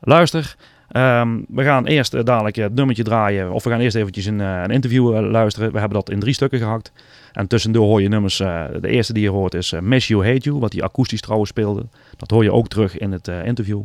Luister, 0.00 0.56
um, 0.92 1.44
we 1.48 1.62
gaan 1.62 1.86
eerst 1.86 2.14
uh, 2.14 2.24
dadelijk 2.24 2.56
het 2.56 2.74
nummertje 2.74 3.02
draaien. 3.02 3.52
Of 3.52 3.64
we 3.64 3.70
gaan 3.70 3.80
eerst 3.80 3.96
eventjes 3.96 4.24
een, 4.24 4.38
uh, 4.38 4.62
een 4.62 4.70
interview 4.70 5.30
luisteren. 5.30 5.72
We 5.72 5.78
hebben 5.78 5.98
dat 5.98 6.10
in 6.10 6.20
drie 6.20 6.34
stukken 6.34 6.58
gehakt. 6.58 6.92
En 7.32 7.46
tussendoor 7.46 7.86
hoor 7.86 8.02
je 8.02 8.08
nummers. 8.08 8.36
de 8.36 8.88
eerste 8.88 9.12
die 9.12 9.22
je 9.22 9.30
hoort 9.30 9.54
is 9.54 9.74
Miss 9.80 10.08
You 10.08 10.26
Hate 10.26 10.38
You. 10.38 10.58
Wat 10.58 10.72
hij 10.72 10.82
akoestisch 10.82 11.20
trouwens 11.20 11.50
speelde. 11.50 11.86
Dat 12.16 12.30
hoor 12.30 12.42
je 12.42 12.52
ook 12.52 12.68
terug 12.68 12.98
in 12.98 13.12
het 13.12 13.28
interview. 13.28 13.80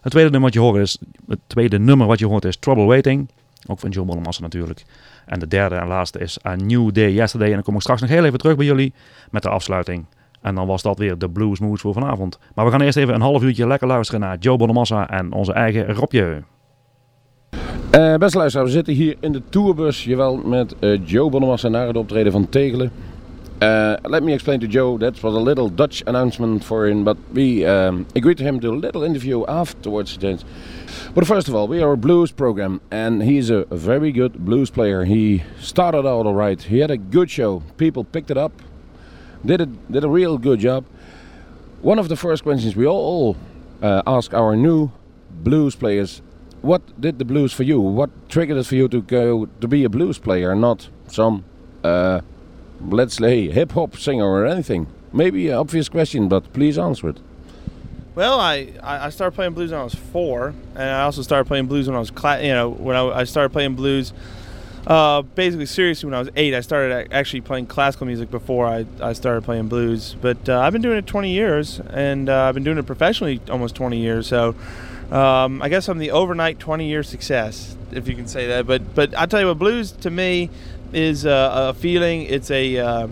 Het 0.00 0.12
tweede 0.12 0.30
nummer 0.30 0.50
wat 0.50 0.54
je 0.54 0.60
hoort 0.60 0.76
is... 0.76 0.98
Het 1.28 1.38
tweede 1.46 1.78
nummer 1.78 2.06
wat 2.06 2.18
je 2.18 2.26
hoort 2.26 2.44
is 2.44 2.56
Trouble 2.56 2.84
Waiting. 2.84 3.28
Ook 3.66 3.78
van 3.80 3.90
Joe 3.90 4.04
Bonamassa 4.04 4.42
natuurlijk. 4.42 4.84
En 5.30 5.38
de 5.38 5.46
derde 5.46 5.74
en 5.74 5.86
laatste 5.86 6.18
is 6.18 6.38
A 6.46 6.54
New 6.54 6.92
Day 6.92 7.12
Yesterday. 7.12 7.48
En 7.48 7.54
dan 7.54 7.62
kom 7.62 7.74
ik 7.74 7.80
straks 7.80 8.00
nog 8.00 8.10
heel 8.10 8.24
even 8.24 8.38
terug 8.38 8.56
bij 8.56 8.66
jullie 8.66 8.92
met 9.30 9.42
de 9.42 9.48
afsluiting. 9.48 10.04
En 10.40 10.54
dan 10.54 10.66
was 10.66 10.82
dat 10.82 10.98
weer 10.98 11.18
de 11.18 11.30
Blues 11.30 11.60
Moves 11.60 11.80
voor 11.80 11.92
vanavond. 11.92 12.38
Maar 12.54 12.64
we 12.64 12.70
gaan 12.70 12.80
eerst 12.80 12.96
even 12.96 13.14
een 13.14 13.20
half 13.20 13.42
uurtje 13.42 13.66
lekker 13.66 13.88
luisteren 13.88 14.20
naar 14.20 14.38
Joe 14.38 14.56
Bonamassa 14.56 15.10
en 15.10 15.32
onze 15.32 15.52
eigen 15.52 15.94
Robje. 15.94 16.42
Uh, 17.94 18.14
beste 18.16 18.38
luisteraars, 18.38 18.68
we 18.68 18.76
zitten 18.76 18.94
hier 18.94 19.16
in 19.20 19.32
de 19.32 19.42
tourbus, 19.48 20.04
jawel, 20.04 20.36
met 20.36 20.74
uh, 20.80 21.00
Joe 21.04 21.30
Bonamassa 21.30 21.68
naar 21.68 21.86
het 21.86 21.96
optreden 21.96 22.32
van 22.32 22.48
Tegelen. 22.48 22.90
Uh, 23.62 23.92
let 24.02 24.22
me 24.22 24.32
explain 24.32 24.58
to 24.58 24.66
Joe, 24.66 24.98
that 24.98 25.20
was 25.20 25.34
a 25.34 25.42
little 25.42 25.74
Dutch 25.74 26.04
announcement 26.04 26.64
for 26.64 26.86
him, 26.86 27.04
but 27.04 27.16
we 27.32 27.64
um, 27.66 28.06
agreed 28.14 28.36
to 28.36 28.44
him 28.44 28.60
to 28.60 28.72
a 28.72 28.76
little 28.76 29.04
interview 29.04 29.44
afterwards. 29.44 30.18
But 31.14 31.26
first 31.26 31.48
of 31.48 31.54
all, 31.54 31.68
we 31.68 31.82
are 31.82 31.92
a 31.92 31.96
blues 31.96 32.30
program, 32.30 32.80
and 32.90 33.22
he's 33.22 33.50
a, 33.50 33.64
very 33.70 34.12
good 34.12 34.44
blues 34.44 34.70
player. 34.70 35.04
He 35.04 35.42
started 35.60 36.06
out 36.06 36.26
all 36.26 36.34
right. 36.34 36.60
He 36.60 36.78
had 36.78 36.90
a 36.90 36.96
good 36.96 37.30
show. 37.30 37.62
People 37.76 38.04
picked 38.04 38.30
it 38.30 38.36
up, 38.36 38.52
did 39.44 39.60
it, 39.60 39.92
did 39.92 40.04
a 40.04 40.08
real 40.08 40.38
good 40.38 40.60
job. 40.60 40.84
One 41.82 41.98
of 41.98 42.08
the 42.08 42.16
first 42.16 42.42
questions 42.42 42.76
we 42.76 42.86
all 42.86 43.36
uh, 43.82 44.02
ask 44.06 44.34
our 44.34 44.54
new 44.54 44.90
blues 45.30 45.74
players: 45.74 46.22
What 46.62 46.82
did 47.00 47.18
the 47.18 47.24
blues 47.24 47.52
for 47.52 47.62
you? 47.62 47.80
What 47.80 48.10
triggered 48.28 48.58
it 48.58 48.66
for 48.66 48.74
you 48.74 48.88
to 48.88 49.02
go 49.02 49.46
to 49.46 49.68
be 49.68 49.84
a 49.84 49.88
blues 49.88 50.18
player, 50.18 50.54
not 50.54 50.88
some, 51.08 51.44
uh, 51.82 52.20
let's 52.80 53.16
say, 53.16 53.50
hip 53.50 53.72
hop 53.72 53.96
singer 53.96 54.24
or 54.24 54.46
anything? 54.46 54.86
Maybe 55.12 55.48
an 55.48 55.56
obvious 55.56 55.88
question, 55.88 56.28
but 56.28 56.52
please 56.52 56.78
answer 56.78 57.08
it. 57.08 57.20
Well, 58.14 58.40
I, 58.40 58.72
I 58.82 59.10
started 59.10 59.34
playing 59.34 59.52
blues 59.54 59.70
when 59.70 59.80
I 59.80 59.84
was 59.84 59.94
four, 59.94 60.52
and 60.74 60.82
I 60.82 61.02
also 61.02 61.22
started 61.22 61.46
playing 61.46 61.66
blues 61.66 61.86
when 61.86 61.96
I 61.96 62.00
was 62.00 62.10
cla- 62.10 62.42
you 62.42 62.52
know 62.52 62.68
when 62.68 62.96
I, 62.96 63.20
I 63.20 63.24
started 63.24 63.50
playing 63.50 63.76
blues 63.76 64.12
uh, 64.86 65.22
basically 65.22 65.66
seriously 65.66 66.06
when 66.08 66.14
I 66.14 66.18
was 66.18 66.30
eight. 66.36 66.54
I 66.54 66.60
started 66.60 67.12
actually 67.12 67.42
playing 67.42 67.66
classical 67.66 68.06
music 68.06 68.30
before 68.30 68.66
I, 68.66 68.86
I 69.00 69.12
started 69.12 69.44
playing 69.44 69.68
blues, 69.68 70.16
but 70.20 70.48
uh, 70.48 70.60
I've 70.60 70.72
been 70.72 70.82
doing 70.82 70.98
it 70.98 71.06
20 71.06 71.30
years, 71.30 71.80
and 71.90 72.28
uh, 72.28 72.44
I've 72.44 72.54
been 72.54 72.64
doing 72.64 72.78
it 72.78 72.86
professionally 72.86 73.40
almost 73.50 73.74
20 73.74 73.98
years. 73.98 74.26
So 74.26 74.54
um, 75.10 75.60
I 75.62 75.68
guess 75.68 75.88
I'm 75.88 75.98
the 75.98 76.10
overnight 76.10 76.58
20 76.58 76.88
year 76.88 77.02
success, 77.02 77.76
if 77.92 78.08
you 78.08 78.16
can 78.16 78.26
say 78.26 78.48
that. 78.48 78.66
But 78.66 78.94
but 78.94 79.16
I 79.16 79.26
tell 79.26 79.40
you 79.40 79.46
what, 79.46 79.58
blues 79.58 79.92
to 79.92 80.10
me 80.10 80.50
is 80.92 81.24
a, 81.24 81.70
a 81.70 81.74
feeling. 81.74 82.22
It's 82.22 82.50
a 82.50 82.78
uh, 82.78 83.08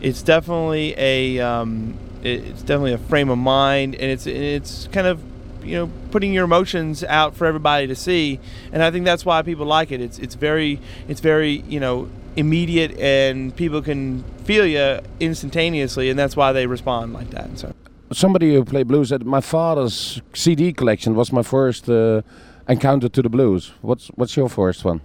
it's 0.00 0.22
definitely 0.22 0.94
a 0.98 1.40
um, 1.40 1.98
it's 2.22 2.62
definitely 2.62 2.92
a 2.92 2.98
frame 2.98 3.28
of 3.28 3.38
mind, 3.38 3.94
and 3.94 4.10
it's 4.10 4.26
it's 4.26 4.88
kind 4.92 5.06
of 5.06 5.20
you 5.62 5.76
know 5.76 5.90
putting 6.10 6.32
your 6.32 6.44
emotions 6.44 7.04
out 7.04 7.34
for 7.36 7.46
everybody 7.46 7.86
to 7.86 7.94
see, 7.94 8.40
and 8.72 8.82
I 8.82 8.90
think 8.90 9.04
that's 9.04 9.24
why 9.24 9.42
people 9.42 9.66
like 9.66 9.92
it. 9.92 10.00
It's 10.00 10.18
it's 10.18 10.34
very 10.34 10.80
it's 11.08 11.20
very 11.20 11.62
you 11.68 11.80
know 11.80 12.08
immediate, 12.36 12.98
and 12.98 13.54
people 13.56 13.82
can 13.82 14.24
feel 14.44 14.66
you 14.66 15.00
instantaneously, 15.20 16.10
and 16.10 16.18
that's 16.18 16.36
why 16.36 16.52
they 16.52 16.66
respond 16.66 17.12
like 17.12 17.30
that. 17.30 17.58
So 17.58 17.74
somebody 18.12 18.54
who 18.54 18.64
played 18.64 18.88
blues 18.88 19.12
at 19.12 19.24
my 19.24 19.40
father's 19.40 20.20
CD 20.32 20.72
collection 20.72 21.14
was 21.14 21.32
my 21.32 21.42
first 21.42 21.88
uh, 21.88 22.22
encounter 22.68 23.08
to 23.08 23.22
the 23.22 23.28
blues. 23.28 23.72
What's 23.82 24.08
what's 24.08 24.36
your 24.36 24.48
first 24.48 24.84
one? 24.84 25.00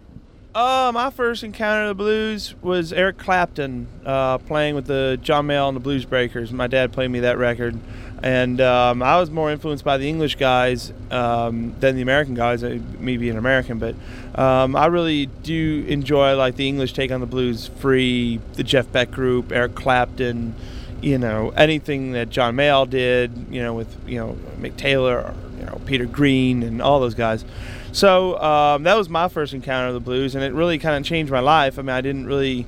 Uh, 0.53 0.91
my 0.93 1.09
first 1.09 1.43
encounter 1.45 1.83
of 1.83 1.87
the 1.89 2.03
blues 2.03 2.55
was 2.61 2.91
Eric 2.91 3.17
Clapton 3.17 3.87
uh, 4.05 4.37
playing 4.37 4.75
with 4.75 4.85
the 4.85 5.17
John 5.21 5.47
Mayall 5.47 5.69
and 5.69 5.77
the 5.77 5.81
Blues 5.81 6.03
Breakers. 6.03 6.51
My 6.51 6.67
dad 6.67 6.91
played 6.91 7.09
me 7.09 7.21
that 7.21 7.37
record, 7.37 7.79
and 8.21 8.59
um, 8.59 9.01
I 9.01 9.17
was 9.17 9.31
more 9.31 9.49
influenced 9.49 9.85
by 9.85 9.97
the 9.97 10.09
English 10.09 10.35
guys 10.35 10.91
um, 11.09 11.73
than 11.79 11.95
the 11.95 12.01
American 12.01 12.33
guys. 12.33 12.65
Uh, 12.65 12.79
me 12.99 13.15
being 13.15 13.37
American, 13.37 13.79
but 13.79 13.95
um, 14.35 14.75
I 14.75 14.87
really 14.87 15.27
do 15.27 15.85
enjoy 15.87 16.35
like 16.35 16.57
the 16.57 16.67
English 16.67 16.91
take 16.91 17.11
on 17.11 17.21
the 17.21 17.27
blues. 17.27 17.67
Free, 17.79 18.41
the 18.55 18.63
Jeff 18.63 18.91
Beck 18.91 19.09
Group, 19.09 19.53
Eric 19.53 19.75
Clapton, 19.75 20.53
you 21.01 21.17
know 21.17 21.51
anything 21.51 22.11
that 22.11 22.29
John 22.29 22.57
Mayall 22.57 22.89
did, 22.89 23.31
you 23.49 23.61
know 23.61 23.73
with 23.73 23.95
you 24.05 24.19
know 24.19 24.37
Mick 24.59 24.75
Taylor, 24.75 25.17
or, 25.17 25.33
you 25.57 25.65
know 25.65 25.79
Peter 25.85 26.05
Green, 26.05 26.61
and 26.61 26.81
all 26.81 26.99
those 26.99 27.15
guys. 27.15 27.45
So 27.93 28.41
um, 28.41 28.83
that 28.83 28.95
was 28.95 29.09
my 29.09 29.27
first 29.27 29.53
encounter 29.53 29.87
of 29.87 29.93
the 29.93 29.99
blues, 29.99 30.35
and 30.35 30.43
it 30.43 30.53
really 30.53 30.79
kind 30.79 30.95
of 30.95 31.03
changed 31.03 31.31
my 31.31 31.39
life. 31.39 31.77
I 31.77 31.81
mean, 31.81 31.89
I 31.89 32.01
didn't 32.01 32.25
really 32.25 32.65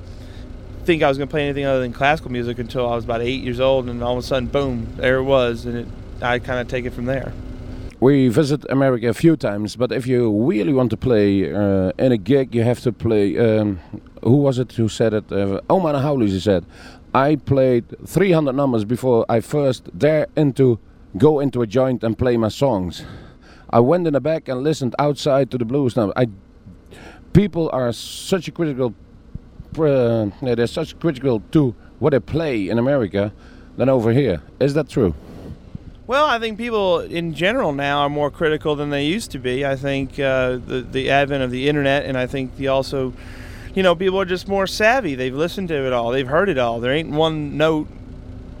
think 0.84 1.02
I 1.02 1.08
was 1.08 1.16
going 1.16 1.28
to 1.28 1.30
play 1.30 1.44
anything 1.44 1.64
other 1.64 1.80
than 1.80 1.92
classical 1.92 2.30
music 2.30 2.58
until 2.58 2.86
I 2.86 2.94
was 2.94 3.04
about 3.04 3.22
eight 3.22 3.42
years 3.42 3.58
old, 3.58 3.88
and 3.88 4.02
all 4.02 4.12
of 4.12 4.18
a 4.18 4.26
sudden, 4.26 4.48
boom, 4.48 4.88
there 4.96 5.16
it 5.16 5.22
was, 5.22 5.64
and 5.64 5.78
it, 5.78 5.88
I 6.20 6.38
kind 6.38 6.60
of 6.60 6.68
take 6.68 6.84
it 6.84 6.92
from 6.92 7.06
there. 7.06 7.32
We 8.00 8.28
visit 8.28 8.66
America 8.68 9.08
a 9.08 9.14
few 9.14 9.34
times, 9.36 9.76
but 9.76 9.90
if 9.90 10.06
you 10.06 10.30
really 10.30 10.74
want 10.74 10.90
to 10.90 10.96
play 10.96 11.50
uh, 11.50 11.92
in 11.98 12.12
a 12.12 12.18
gig, 12.18 12.54
you 12.54 12.62
have 12.62 12.80
to 12.80 12.92
play. 12.92 13.38
Um, 13.38 13.80
who 14.22 14.36
was 14.36 14.58
it 14.58 14.72
who 14.72 14.88
said 14.88 15.14
it? 15.14 15.32
Uh, 15.32 15.60
Omar 15.70 15.94
Howley 15.94 16.38
said, 16.38 16.66
"I 17.14 17.36
played 17.36 17.84
300 18.06 18.54
numbers 18.54 18.84
before 18.84 19.24
I 19.28 19.40
first 19.40 19.96
dare 19.96 20.26
into 20.36 20.78
go 21.16 21.40
into 21.40 21.62
a 21.62 21.66
joint 21.66 22.04
and 22.04 22.18
play 22.18 22.36
my 22.36 22.48
songs." 22.48 23.06
I 23.70 23.80
went 23.80 24.06
in 24.06 24.12
the 24.12 24.20
back 24.20 24.48
and 24.48 24.62
listened 24.62 24.94
outside 24.98 25.50
to 25.50 25.58
the 25.58 25.64
blues. 25.64 25.96
Now, 25.96 26.12
I 26.16 26.28
people 27.32 27.70
are 27.72 27.92
such 27.92 28.48
a 28.48 28.52
critical. 28.52 28.94
Uh, 29.76 30.30
they're 30.40 30.66
such 30.66 30.98
critical 31.00 31.42
to 31.50 31.74
what 31.98 32.10
they 32.10 32.20
play 32.20 32.68
in 32.68 32.78
America 32.78 33.32
than 33.76 33.88
over 33.88 34.12
here. 34.12 34.40
Is 34.60 34.74
that 34.74 34.88
true? 34.88 35.14
Well, 36.06 36.26
I 36.26 36.38
think 36.38 36.58
people 36.58 37.00
in 37.00 37.34
general 37.34 37.72
now 37.72 38.00
are 38.00 38.10
more 38.10 38.30
critical 38.30 38.76
than 38.76 38.90
they 38.90 39.06
used 39.06 39.30
to 39.32 39.38
be. 39.38 39.64
I 39.64 39.74
think 39.74 40.18
uh, 40.20 40.58
the 40.64 40.86
the 40.88 41.10
advent 41.10 41.42
of 41.42 41.50
the 41.50 41.68
internet, 41.68 42.04
and 42.04 42.16
I 42.16 42.26
think 42.26 42.56
the 42.56 42.68
also, 42.68 43.14
you 43.74 43.82
know, 43.82 43.94
people 43.94 44.20
are 44.20 44.26
just 44.26 44.46
more 44.46 44.66
savvy. 44.66 45.14
They've 45.14 45.34
listened 45.34 45.68
to 45.68 45.86
it 45.86 45.92
all. 45.92 46.10
They've 46.10 46.28
heard 46.28 46.48
it 46.48 46.58
all. 46.58 46.78
There 46.78 46.92
ain't 46.92 47.10
one 47.10 47.56
note 47.56 47.88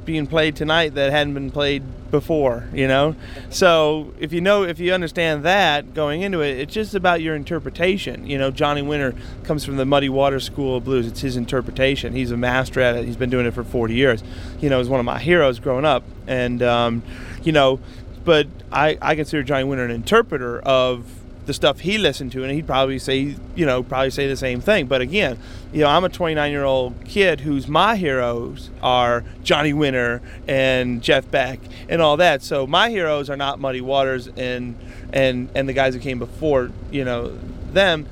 being 0.04 0.26
played 0.26 0.56
tonight 0.56 0.94
that 0.94 1.10
hadn't 1.10 1.34
been 1.34 1.50
played 1.50 1.82
before, 2.10 2.68
you 2.72 2.86
know? 2.86 3.16
So 3.50 4.14
if 4.18 4.32
you 4.32 4.40
know, 4.40 4.62
if 4.62 4.78
you 4.78 4.92
understand 4.92 5.44
that 5.44 5.94
going 5.94 6.22
into 6.22 6.40
it, 6.40 6.58
it's 6.58 6.72
just 6.72 6.94
about 6.94 7.20
your 7.20 7.34
interpretation. 7.34 8.26
You 8.26 8.38
know, 8.38 8.50
Johnny 8.50 8.82
Winter 8.82 9.14
comes 9.42 9.64
from 9.64 9.76
the 9.76 9.84
Muddy 9.84 10.08
Water 10.08 10.40
School 10.40 10.76
of 10.76 10.84
Blues. 10.84 11.06
It's 11.06 11.20
his 11.20 11.36
interpretation. 11.36 12.12
He's 12.12 12.30
a 12.30 12.36
master 12.36 12.80
at 12.80 12.96
it. 12.96 13.04
He's 13.04 13.16
been 13.16 13.30
doing 13.30 13.46
it 13.46 13.54
for 13.54 13.64
40 13.64 13.94
years. 13.94 14.22
You 14.60 14.70
know, 14.70 14.78
he's 14.78 14.88
one 14.88 15.00
of 15.00 15.06
my 15.06 15.18
heroes 15.18 15.58
growing 15.58 15.84
up. 15.84 16.04
And, 16.26 16.62
um, 16.62 17.02
you 17.42 17.52
know, 17.52 17.80
but 18.24 18.46
I, 18.72 18.98
I 19.02 19.14
consider 19.16 19.42
Johnny 19.42 19.64
Winter 19.64 19.84
an 19.84 19.90
interpreter 19.90 20.60
of 20.60 21.04
the 21.46 21.54
stuff 21.54 21.80
he 21.80 21.98
listened 21.98 22.32
to, 22.32 22.42
and 22.42 22.52
he'd 22.52 22.66
probably 22.66 22.98
say, 22.98 23.36
you 23.54 23.66
know, 23.66 23.82
probably 23.82 24.10
say 24.10 24.26
the 24.26 24.36
same 24.36 24.60
thing. 24.60 24.86
But 24.86 25.00
again, 25.00 25.38
you 25.72 25.80
know, 25.80 25.88
I'm 25.88 26.04
a 26.04 26.08
29 26.08 26.50
year 26.50 26.64
old 26.64 27.04
kid 27.04 27.40
whose 27.40 27.68
my 27.68 27.96
heroes 27.96 28.70
are 28.82 29.24
Johnny 29.42 29.72
Winter 29.72 30.22
and 30.48 31.02
Jeff 31.02 31.30
Beck 31.30 31.60
and 31.88 32.00
all 32.00 32.16
that. 32.16 32.42
So 32.42 32.66
my 32.66 32.90
heroes 32.90 33.28
are 33.28 33.36
not 33.36 33.60
Muddy 33.60 33.80
Waters 33.80 34.28
and 34.28 34.76
and 35.12 35.48
and 35.54 35.68
the 35.68 35.72
guys 35.72 35.94
who 35.94 36.00
came 36.00 36.18
before, 36.18 36.70
you 36.90 37.04
know, 37.04 37.36
them. 37.72 38.06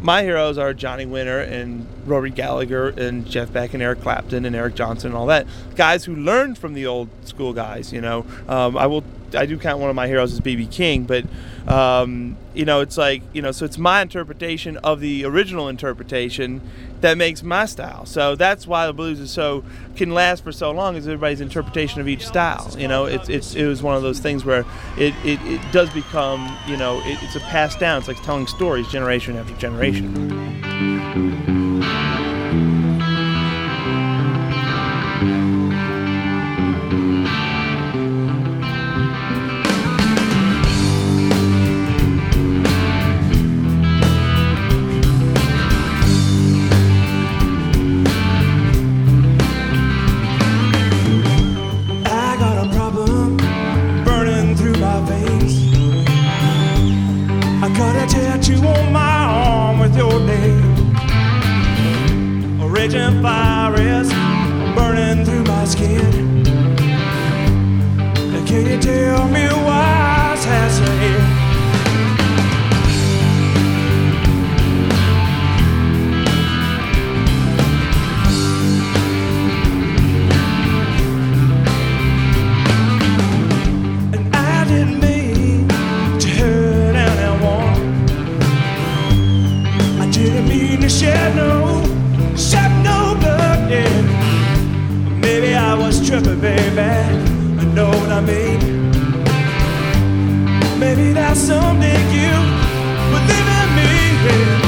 My 0.00 0.22
heroes 0.22 0.58
are 0.58 0.72
Johnny 0.72 1.06
Winter 1.06 1.40
and 1.40 1.86
Rory 2.08 2.30
Gallagher 2.30 2.88
and 2.88 3.26
Jeff 3.26 3.52
Beck 3.52 3.74
and 3.74 3.82
Eric 3.82 4.02
Clapton 4.02 4.44
and 4.44 4.56
Eric 4.56 4.74
Johnson 4.74 5.10
and 5.10 5.16
all 5.16 5.26
that 5.26 5.46
guys 5.76 6.04
who 6.04 6.14
learned 6.14 6.58
from 6.58 6.74
the 6.74 6.86
old 6.86 7.08
school 7.24 7.52
guys. 7.52 7.92
You 7.92 8.00
know, 8.00 8.26
um, 8.48 8.76
I 8.76 8.86
will 8.86 9.04
I 9.34 9.46
do 9.46 9.58
count 9.58 9.80
one 9.80 9.90
of 9.90 9.96
my 9.96 10.06
heroes 10.06 10.32
as 10.32 10.40
BB 10.40 10.70
King, 10.70 11.04
but 11.04 11.24
um, 11.70 12.36
you 12.54 12.64
know, 12.64 12.80
it's 12.80 12.96
like 12.96 13.22
you 13.32 13.42
know, 13.42 13.52
so 13.52 13.64
it's 13.64 13.78
my 13.78 14.02
interpretation 14.02 14.76
of 14.78 15.00
the 15.00 15.24
original 15.24 15.68
interpretation 15.68 16.60
that 17.00 17.16
makes 17.16 17.42
my 17.42 17.66
style. 17.66 18.06
So 18.06 18.34
that's 18.34 18.66
why 18.66 18.86
the 18.86 18.92
blues 18.92 19.20
is 19.20 19.30
so 19.30 19.64
can 19.96 20.12
last 20.12 20.44
for 20.44 20.52
so 20.52 20.70
long 20.70 20.96
is 20.96 21.06
everybody's 21.06 21.40
interpretation 21.40 22.00
of 22.00 22.08
each 22.08 22.26
style. 22.26 22.74
You 22.78 22.88
know, 22.88 23.04
it's 23.04 23.28
it's 23.28 23.54
it 23.54 23.66
was 23.66 23.82
one 23.82 23.96
of 23.96 24.02
those 24.02 24.18
things 24.18 24.44
where 24.44 24.64
it 24.96 25.14
it, 25.24 25.40
it 25.42 25.72
does 25.72 25.90
become 25.90 26.56
you 26.66 26.76
know 26.76 27.00
it, 27.04 27.22
it's 27.22 27.36
a 27.36 27.40
passed 27.40 27.78
down. 27.78 27.98
It's 27.98 28.08
like 28.08 28.22
telling 28.22 28.46
stories 28.46 28.88
generation 28.88 29.36
after 29.36 29.54
generation. 29.56 31.57
Raging 62.88 63.20
fire 63.20 63.74
is 63.74 64.08
burning 64.74 65.24
through 65.24 65.44
my 65.44 65.64
skin. 65.66 66.44
Can 68.46 68.66
you 68.66 68.78
tell 68.80 69.28
me 69.28 69.46
why 69.46 69.77
tripping. 96.78 97.58
I 97.58 97.64
know 97.74 97.88
what 97.88 98.10
I 98.10 98.20
mean. 98.20 98.60
Maybe 100.78 101.12
that 101.12 101.36
someday 101.36 101.98
you 102.14 102.32
believe 103.12 103.48
in 103.58 104.62
me. 104.62 104.67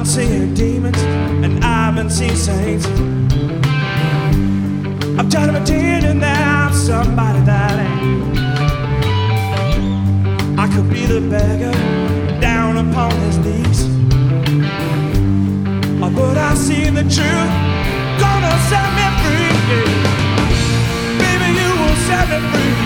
Been 0.00 0.06
seeing 0.06 0.54
demons, 0.54 0.96
and 1.44 1.62
I've 1.62 1.94
been 1.94 2.08
seeing 2.08 2.34
saints. 2.34 2.86
I'm 5.18 5.28
trying 5.28 5.48
to 5.48 5.52
pretend 5.52 6.06
and 6.06 6.20
now 6.20 6.68
I'm 6.68 6.72
somebody 6.72 7.40
that 7.40 7.78
ain't. 7.78 8.38
I 10.58 10.68
could 10.74 10.88
be 10.88 11.04
the 11.04 11.20
beggar 11.20 11.72
down 12.40 12.78
upon 12.78 13.10
his 13.26 13.36
knees. 13.44 13.88
But 16.00 16.36
I 16.38 16.54
see 16.54 16.88
the 16.88 17.02
truth, 17.02 17.52
gonna 18.22 18.54
set 18.70 18.88
me 18.96 19.06
free. 19.20 19.52
Baby, 21.20 21.48
you 21.60 21.70
will 21.78 21.96
set 22.08 22.26
me 22.30 22.38
free. 22.50 22.79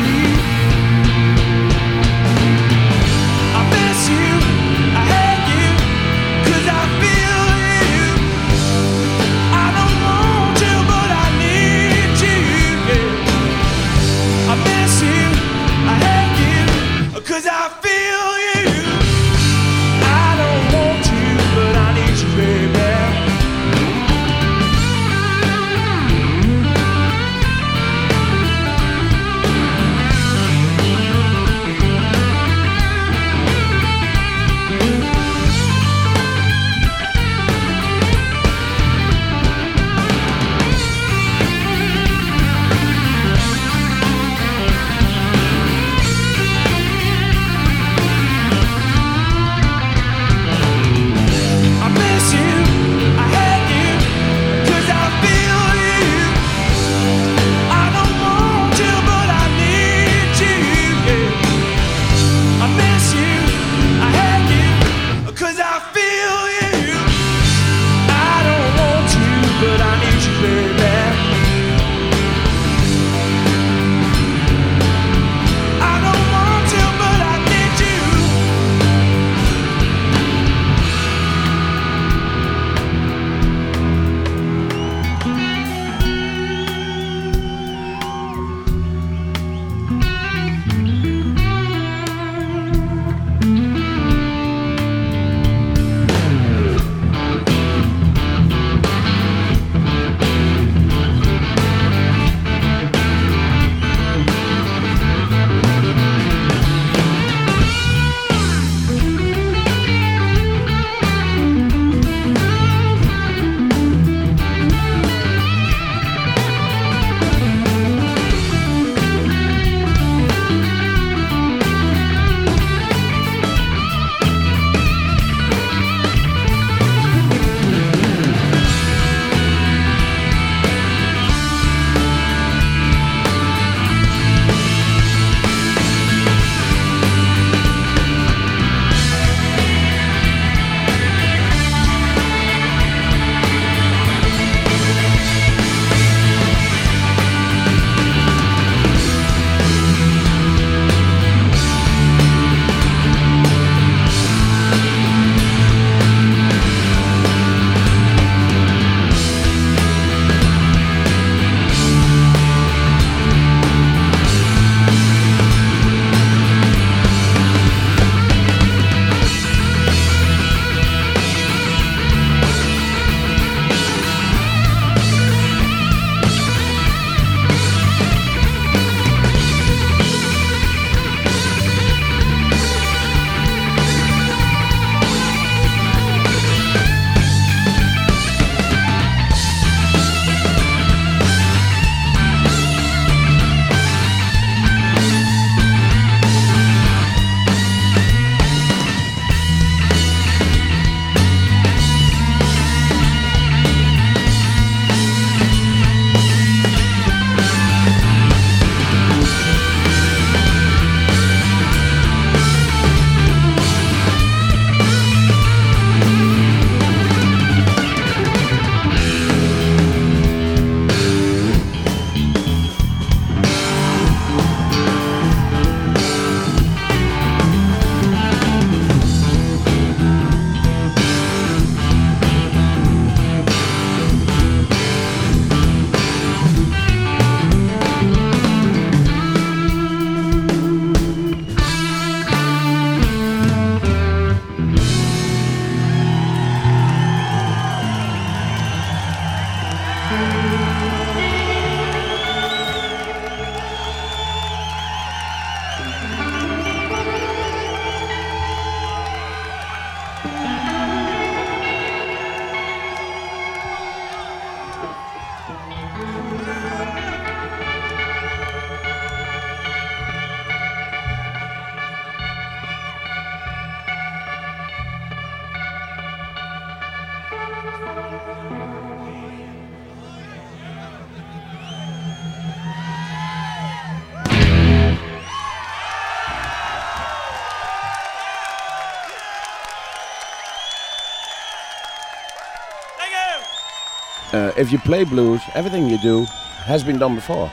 If 294.57 294.73
you 294.73 294.79
play 294.79 295.05
blues, 295.05 295.41
everything 295.55 295.89
you 295.89 295.99
do 295.99 296.25
has 296.65 296.83
been 296.83 296.99
done 296.99 297.15
before. 297.15 297.51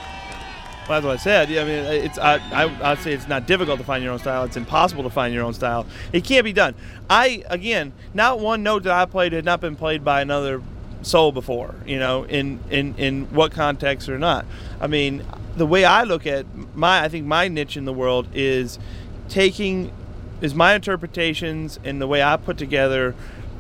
Well, 0.88 1.00
that's 1.00 1.06
what 1.06 1.14
I 1.14 1.18
said. 1.18 1.50
Yeah, 1.50 1.62
I 1.62 1.66
mean, 1.66 2.04
it's 2.04 2.18
I, 2.18 2.36
I 2.52 2.92
I'd 2.92 3.00
say 3.00 3.14
it's 3.14 3.28
not 3.28 3.46
difficult 3.46 3.80
to 3.80 3.86
find 3.86 4.04
your 4.04 4.14
own 4.14 4.20
style. 4.20 4.44
It's 4.44 4.58
impossible 4.58 5.04
to 5.04 5.10
find 5.10 5.34
your 5.34 5.44
own 5.44 5.54
style. 5.54 5.86
It 6.12 6.24
can't 6.24 6.44
be 6.44 6.54
done. 6.54 6.76
I 7.10 7.44
again, 7.48 7.94
not 8.14 8.40
one 8.40 8.64
note 8.64 8.84
that 8.84 8.94
I 8.94 9.06
played 9.06 9.32
had 9.34 9.46
not 9.46 9.62
been 9.62 9.76
played 9.76 10.04
by 10.04 10.22
another 10.22 10.62
soul 11.02 11.32
before. 11.32 11.76
You 11.86 12.00
know, 12.00 12.24
in 12.24 12.60
in 12.70 12.96
in 12.96 13.26
what 13.28 13.52
context 13.52 14.10
or 14.10 14.18
not. 14.18 14.46
I 14.80 14.88
mean, 14.88 15.24
the 15.56 15.66
way 15.66 15.86
I 15.86 16.04
look 16.04 16.26
at 16.26 16.46
my, 16.76 17.04
I 17.04 17.10
think 17.10 17.26
my 17.26 17.48
niche 17.48 17.78
in 17.78 17.86
the 17.86 17.94
world 17.94 18.28
is 18.34 18.80
taking 19.30 19.94
is 20.42 20.56
my 20.56 20.74
interpretations 20.74 21.80
and 21.84 22.02
the 22.02 22.08
way 22.08 22.24
I 22.24 22.36
put 22.38 22.58
together 22.58 23.16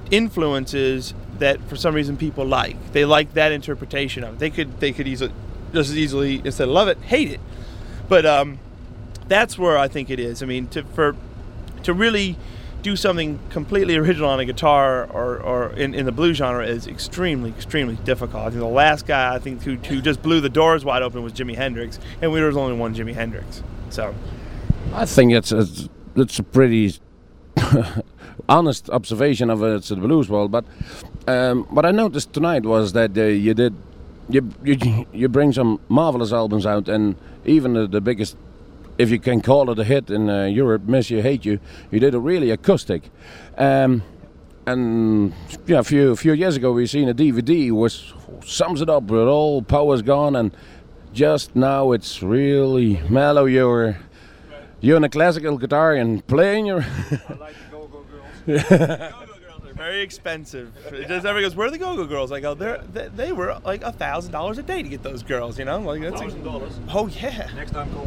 influences 0.09 1.13
that 1.41 1.61
for 1.69 1.75
some 1.75 1.93
reason 1.93 2.17
people 2.17 2.45
like. 2.45 2.93
They 2.93 3.05
like 3.05 3.33
that 3.33 3.51
interpretation 3.51 4.23
of 4.23 4.35
it. 4.35 4.39
They 4.39 4.49
could 4.49 4.79
they 4.79 4.91
could 4.91 5.07
easily 5.07 5.33
just 5.73 5.89
as 5.89 5.97
easily 5.97 6.41
instead 6.43 6.67
of 6.67 6.73
love 6.73 6.87
it, 6.87 6.97
hate 6.99 7.31
it. 7.31 7.39
But 8.09 8.25
um, 8.25 8.59
that's 9.27 9.57
where 9.57 9.77
I 9.77 9.87
think 9.87 10.09
it 10.09 10.19
is. 10.19 10.41
I 10.41 10.45
mean, 10.45 10.67
to 10.69 10.83
for 10.83 11.15
to 11.83 11.93
really 11.93 12.37
do 12.81 12.95
something 12.95 13.39
completely 13.49 13.95
original 13.95 14.29
on 14.29 14.39
a 14.39 14.45
guitar 14.45 15.05
or, 15.05 15.37
or 15.37 15.71
in, 15.73 15.93
in 15.93 16.05
the 16.05 16.11
blues 16.11 16.37
genre 16.37 16.65
is 16.65 16.87
extremely, 16.87 17.51
extremely 17.51 17.95
difficult. 17.97 18.43
I 18.43 18.49
think 18.49 18.59
the 18.59 18.65
last 18.65 19.05
guy 19.05 19.35
I 19.35 19.39
think 19.39 19.61
who, 19.61 19.75
who 19.75 20.01
just 20.01 20.21
blew 20.21 20.41
the 20.41 20.49
doors 20.49 20.83
wide 20.83 21.03
open 21.03 21.21
was 21.21 21.33
Jimi 21.33 21.55
Hendrix, 21.55 21.99
and 22.21 22.33
there 22.33 22.47
was 22.47 22.57
only 22.57 22.75
one 22.75 22.95
Jimi 22.95 23.13
Hendrix. 23.13 23.61
So 23.89 24.15
I 24.93 25.05
think 25.05 25.31
it's 25.33 25.51
a, 25.51 25.67
it's 26.15 26.39
a 26.39 26.43
pretty 26.43 26.95
honest 28.49 28.89
observation 28.89 29.49
of 29.49 29.63
it's 29.63 29.89
the 29.89 29.95
blues 29.97 30.29
world. 30.29 30.51
But 30.51 30.65
um, 31.27 31.63
what 31.65 31.85
I 31.85 31.91
noticed 31.91 32.33
tonight 32.33 32.63
was 32.63 32.93
that 32.93 33.17
uh, 33.17 33.23
you 33.23 33.53
did 33.53 33.75
you, 34.29 34.49
you 34.63 35.05
you 35.13 35.29
bring 35.29 35.53
some 35.53 35.79
marvelous 35.89 36.31
albums 36.31 36.65
out, 36.65 36.87
and 36.87 37.15
even 37.45 37.73
the, 37.73 37.87
the 37.87 38.01
biggest, 38.01 38.37
if 38.97 39.09
you 39.09 39.19
can 39.19 39.41
call 39.41 39.69
it 39.71 39.79
a 39.79 39.83
hit 39.83 40.09
in 40.09 40.29
uh, 40.29 40.45
Europe, 40.45 40.83
"Miss 40.83 41.09
You 41.09 41.21
Hate 41.21 41.45
You," 41.45 41.59
you 41.91 41.99
did 41.99 42.15
a 42.15 42.19
really 42.19 42.51
acoustic. 42.51 43.09
Um, 43.57 44.03
and 44.65 45.33
yeah, 45.65 45.79
a 45.79 45.83
few 45.83 46.11
a 46.11 46.15
few 46.15 46.33
years 46.33 46.55
ago 46.55 46.71
we 46.71 46.85
seen 46.85 47.09
a 47.09 47.13
DVD 47.13 47.71
which 47.71 48.13
sums 48.45 48.81
it 48.81 48.89
up 48.89 49.03
with 49.03 49.27
all 49.27 49.61
power's 49.61 50.01
gone, 50.01 50.35
and 50.35 50.55
just 51.13 51.55
now 51.55 51.91
it's 51.91 52.23
really 52.23 53.01
mellow. 53.09 53.45
You're 53.45 53.97
you're 54.79 54.95
on 54.95 55.03
a 55.03 55.09
classical 55.09 55.57
guitar 55.57 55.93
and 55.93 56.25
playing 56.27 56.67
your. 56.67 56.85
They're 58.45 59.13
very 59.81 60.01
expensive. 60.01 60.71
It 60.93 61.07
just 61.07 61.25
everybody 61.25 61.43
goes, 61.43 61.55
"Where 61.55 61.67
are 61.67 61.71
the 61.71 61.77
Go-Go 61.77 62.05
Girls?" 62.05 62.31
I 62.31 62.39
go, 62.39 62.53
"They're 62.53 62.79
they, 62.93 63.07
they 63.15 63.31
were 63.31 63.59
like 63.65 63.83
a 63.83 63.91
thousand 63.91 64.31
dollars 64.31 64.57
a 64.57 64.63
day 64.63 64.83
to 64.83 64.89
get 64.89 65.01
those 65.03 65.23
girls." 65.23 65.57
You 65.57 65.65
know, 65.65 65.79
like 65.79 66.01
that's 66.01 66.33
dollars. 66.35 66.79
oh 66.89 67.07
yeah. 67.07 67.49
Next 67.55 67.71
time 67.71 67.91
call. 67.93 68.05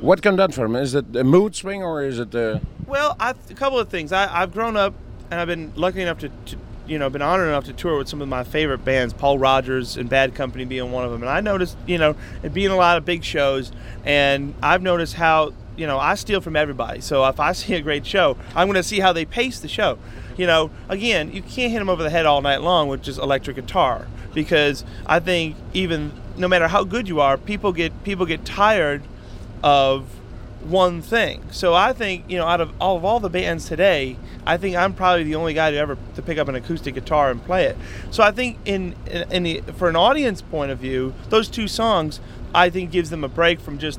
what 0.00 0.22
can 0.22 0.36
that 0.36 0.54
from? 0.54 0.74
Is 0.76 0.94
it 0.94 1.14
a 1.16 1.24
mood 1.24 1.54
swing 1.54 1.82
or 1.82 2.02
is 2.02 2.18
it? 2.18 2.34
Uh, 2.34 2.60
Well, 2.86 3.16
I, 3.20 3.30
a 3.30 3.54
couple 3.54 3.78
of 3.78 3.88
things. 3.90 4.12
I, 4.12 4.24
I've 4.42 4.52
grown 4.52 4.76
up, 4.76 4.94
and 5.30 5.40
I've 5.40 5.48
been 5.48 5.72
lucky 5.76 6.00
enough 6.00 6.18
to, 6.20 6.28
to, 6.28 6.56
you 6.86 6.98
know, 6.98 7.10
been 7.10 7.20
honored 7.22 7.48
enough 7.48 7.64
to 7.64 7.74
tour 7.74 7.98
with 7.98 8.08
some 8.08 8.22
of 8.22 8.28
my 8.28 8.44
favorite 8.44 8.82
bands, 8.84 9.12
Paul 9.12 9.38
Rodgers 9.38 9.98
and 9.98 10.08
Bad 10.08 10.34
Company 10.34 10.64
being 10.64 10.90
one 10.90 11.04
of 11.04 11.10
them. 11.10 11.22
And 11.22 11.30
I 11.30 11.40
noticed, 11.40 11.76
you 11.86 11.98
know, 11.98 12.16
it 12.42 12.54
being 12.54 12.70
a 12.70 12.76
lot 12.76 12.96
of 12.96 13.04
big 13.04 13.22
shows, 13.22 13.70
and 14.06 14.54
I've 14.62 14.80
noticed 14.80 15.14
how, 15.14 15.52
you 15.76 15.86
know, 15.86 15.98
I 15.98 16.14
steal 16.14 16.40
from 16.40 16.56
everybody. 16.56 17.02
So 17.02 17.26
if 17.26 17.38
I 17.38 17.52
see 17.60 17.74
a 17.74 17.82
great 17.82 18.06
show, 18.06 18.38
I'm 18.56 18.68
going 18.68 18.76
to 18.76 18.82
see 18.82 19.00
how 19.00 19.12
they 19.12 19.26
pace 19.26 19.60
the 19.60 19.68
show. 19.68 19.98
You 20.38 20.46
know, 20.46 20.70
again, 20.88 21.32
you 21.32 21.42
can't 21.42 21.70
hit 21.72 21.80
them 21.80 21.90
over 21.90 22.02
the 22.02 22.10
head 22.10 22.24
all 22.24 22.40
night 22.40 22.62
long 22.62 22.88
with 22.88 23.02
just 23.02 23.18
electric 23.18 23.56
guitar 23.56 24.06
because 24.32 24.84
I 25.04 25.20
think 25.20 25.56
even 25.74 26.12
no 26.36 26.48
matter 26.48 26.68
how 26.68 26.84
good 26.84 27.08
you 27.08 27.20
are, 27.20 27.36
people 27.36 27.72
get 27.72 28.04
people 28.04 28.24
get 28.24 28.44
tired 28.44 29.02
of 29.62 30.06
one 30.62 31.02
thing. 31.02 31.42
So 31.50 31.74
I 31.74 31.92
think 31.92 32.24
you 32.28 32.38
know, 32.38 32.46
out 32.46 32.60
of 32.60 32.72
all 32.80 32.96
of 32.96 33.04
all 33.04 33.20
the 33.20 33.28
bands 33.28 33.66
today, 33.66 34.16
I 34.46 34.56
think 34.56 34.76
I'm 34.76 34.94
probably 34.94 35.24
the 35.24 35.34
only 35.34 35.54
guy 35.54 35.72
to 35.72 35.76
ever 35.76 35.98
to 36.14 36.22
pick 36.22 36.38
up 36.38 36.48
an 36.48 36.54
acoustic 36.54 36.94
guitar 36.94 37.30
and 37.30 37.44
play 37.44 37.64
it. 37.64 37.76
So 38.12 38.22
I 38.22 38.30
think 38.30 38.58
in 38.64 38.94
in, 39.06 39.32
in 39.32 39.42
the, 39.42 39.60
for 39.76 39.88
an 39.88 39.96
audience 39.96 40.40
point 40.40 40.70
of 40.70 40.78
view, 40.78 41.14
those 41.30 41.48
two 41.48 41.66
songs 41.66 42.20
I 42.54 42.70
think 42.70 42.90
gives 42.92 43.10
them 43.10 43.24
a 43.24 43.28
break 43.28 43.60
from 43.60 43.78
just 43.78 43.98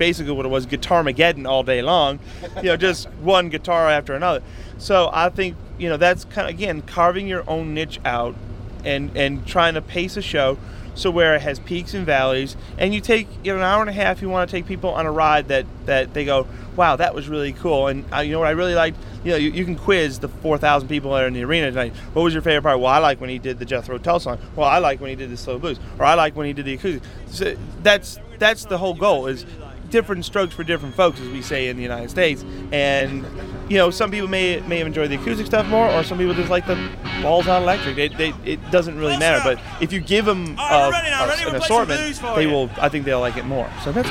basically 0.00 0.32
what 0.32 0.46
it 0.46 0.48
was 0.48 0.64
guitar 0.64 1.04
mageddon 1.04 1.46
all 1.46 1.62
day 1.62 1.82
long 1.82 2.18
you 2.56 2.62
know 2.62 2.76
just 2.76 3.06
one 3.20 3.50
guitar 3.50 3.90
after 3.90 4.14
another. 4.14 4.42
So 4.78 5.10
i 5.12 5.28
think 5.28 5.56
you 5.78 5.90
know 5.90 5.98
that's 5.98 6.24
kind 6.24 6.48
of 6.48 6.54
again 6.54 6.80
carving 6.80 7.28
your 7.28 7.48
own 7.48 7.74
niche 7.74 8.00
out 8.04 8.34
and 8.82 9.14
and 9.14 9.46
trying 9.46 9.74
to 9.74 9.82
pace 9.82 10.16
a 10.16 10.22
show 10.22 10.56
so 10.94 11.10
where 11.10 11.34
it 11.34 11.42
has 11.42 11.58
peaks 11.60 11.94
and 11.94 12.04
valleys. 12.04 12.56
And 12.78 12.92
you 12.94 13.00
take 13.00 13.28
you 13.44 13.52
know 13.52 13.58
an 13.58 13.64
hour 13.64 13.82
and 13.82 13.90
a 13.90 13.92
half 13.92 14.22
you 14.22 14.30
want 14.30 14.48
to 14.48 14.56
take 14.56 14.66
people 14.66 14.90
on 14.90 15.04
a 15.04 15.12
ride 15.12 15.48
that 15.48 15.66
that 15.84 16.14
they 16.14 16.24
go 16.24 16.46
wow 16.76 16.96
that 16.96 17.14
was 17.14 17.28
really 17.28 17.52
cool. 17.52 17.88
And 17.88 18.04
uh, 18.12 18.20
you 18.20 18.32
know 18.32 18.38
what 18.38 18.48
i 18.48 18.52
really 18.52 18.74
liked? 18.74 18.98
You 19.22 19.32
know 19.32 19.36
you, 19.36 19.50
you 19.50 19.66
can 19.66 19.76
quiz 19.76 20.18
the 20.18 20.28
4000 20.28 20.88
people 20.88 21.12
that 21.12 21.24
are 21.24 21.26
in 21.26 21.34
the 21.34 21.44
arena 21.44 21.70
tonight. 21.70 21.94
What 22.14 22.22
was 22.22 22.32
your 22.32 22.42
favorite 22.42 22.62
part? 22.62 22.80
Well 22.80 22.90
i 22.90 22.98
like 22.98 23.20
when 23.20 23.28
he 23.28 23.38
did 23.38 23.58
the 23.58 23.66
jethro 23.66 23.98
tull 23.98 24.18
song. 24.18 24.38
Well 24.56 24.66
i 24.66 24.78
like 24.78 24.98
when 25.00 25.10
he 25.10 25.16
did 25.16 25.30
the 25.30 25.36
slow 25.36 25.58
blues. 25.58 25.78
Or 25.98 26.06
i 26.06 26.14
like 26.14 26.34
when 26.36 26.46
he 26.46 26.54
did 26.54 26.64
the 26.64 26.74
acoustic. 26.74 27.02
So 27.26 27.56
that's 27.82 28.18
that's 28.38 28.64
the 28.64 28.78
whole 28.78 28.94
goal 28.94 29.26
is 29.26 29.44
different 29.90 30.24
strokes 30.24 30.54
for 30.54 30.64
different 30.64 30.94
folks, 30.94 31.20
as 31.20 31.28
we 31.28 31.42
say 31.42 31.68
in 31.68 31.76
the 31.76 31.82
United 31.82 32.10
States. 32.10 32.44
And 32.72 33.24
you 33.68 33.76
know, 33.76 33.90
some 33.90 34.10
people 34.10 34.28
may 34.28 34.60
may 34.60 34.80
enjoy 34.80 35.08
the 35.08 35.16
acoustic 35.16 35.46
stuff 35.46 35.66
more, 35.66 35.88
or 35.90 36.02
some 36.02 36.18
people 36.18 36.34
just 36.34 36.50
like 36.50 36.66
the 36.66 36.76
balls 37.22 37.46
on 37.48 37.62
electric. 37.62 37.96
They, 37.96 38.08
they, 38.08 38.34
it 38.44 38.70
doesn't 38.70 38.96
really 38.98 39.18
matter. 39.18 39.40
But 39.44 39.60
if 39.82 39.92
you 39.92 40.00
give 40.00 40.24
them 40.24 40.56
right, 40.56 40.86
a, 40.86 40.88
we're 40.88 40.92
ready 40.92 41.10
now. 41.10 41.20
a- 41.20 41.22
an 41.24 41.28
We'll 41.28 41.36
play 41.36 41.44
some 41.44 41.56
assortment, 41.56 42.36
they 42.36 42.46
will. 42.46 42.70
I 42.78 42.88
think 42.88 43.04
they'll 43.04 43.20
like 43.20 43.36
it 43.36 43.44
more. 43.44 43.70
So 43.84 43.92
that's. 43.92 44.08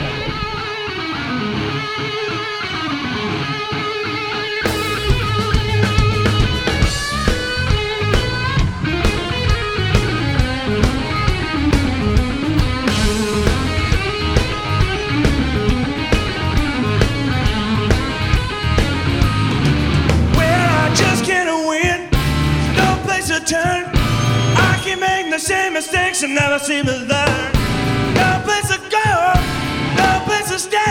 Same 25.40 25.74
mistakes 25.74 26.22
and 26.22 26.36
never 26.36 26.60
seem 26.60 26.86
to 26.86 26.92
learn. 26.92 27.52
No 28.14 28.42
place 28.44 28.68
to 28.68 28.80
go. 28.90 29.10
No 29.96 30.22
place 30.26 30.50
to 30.52 30.60
stay. 30.60 30.89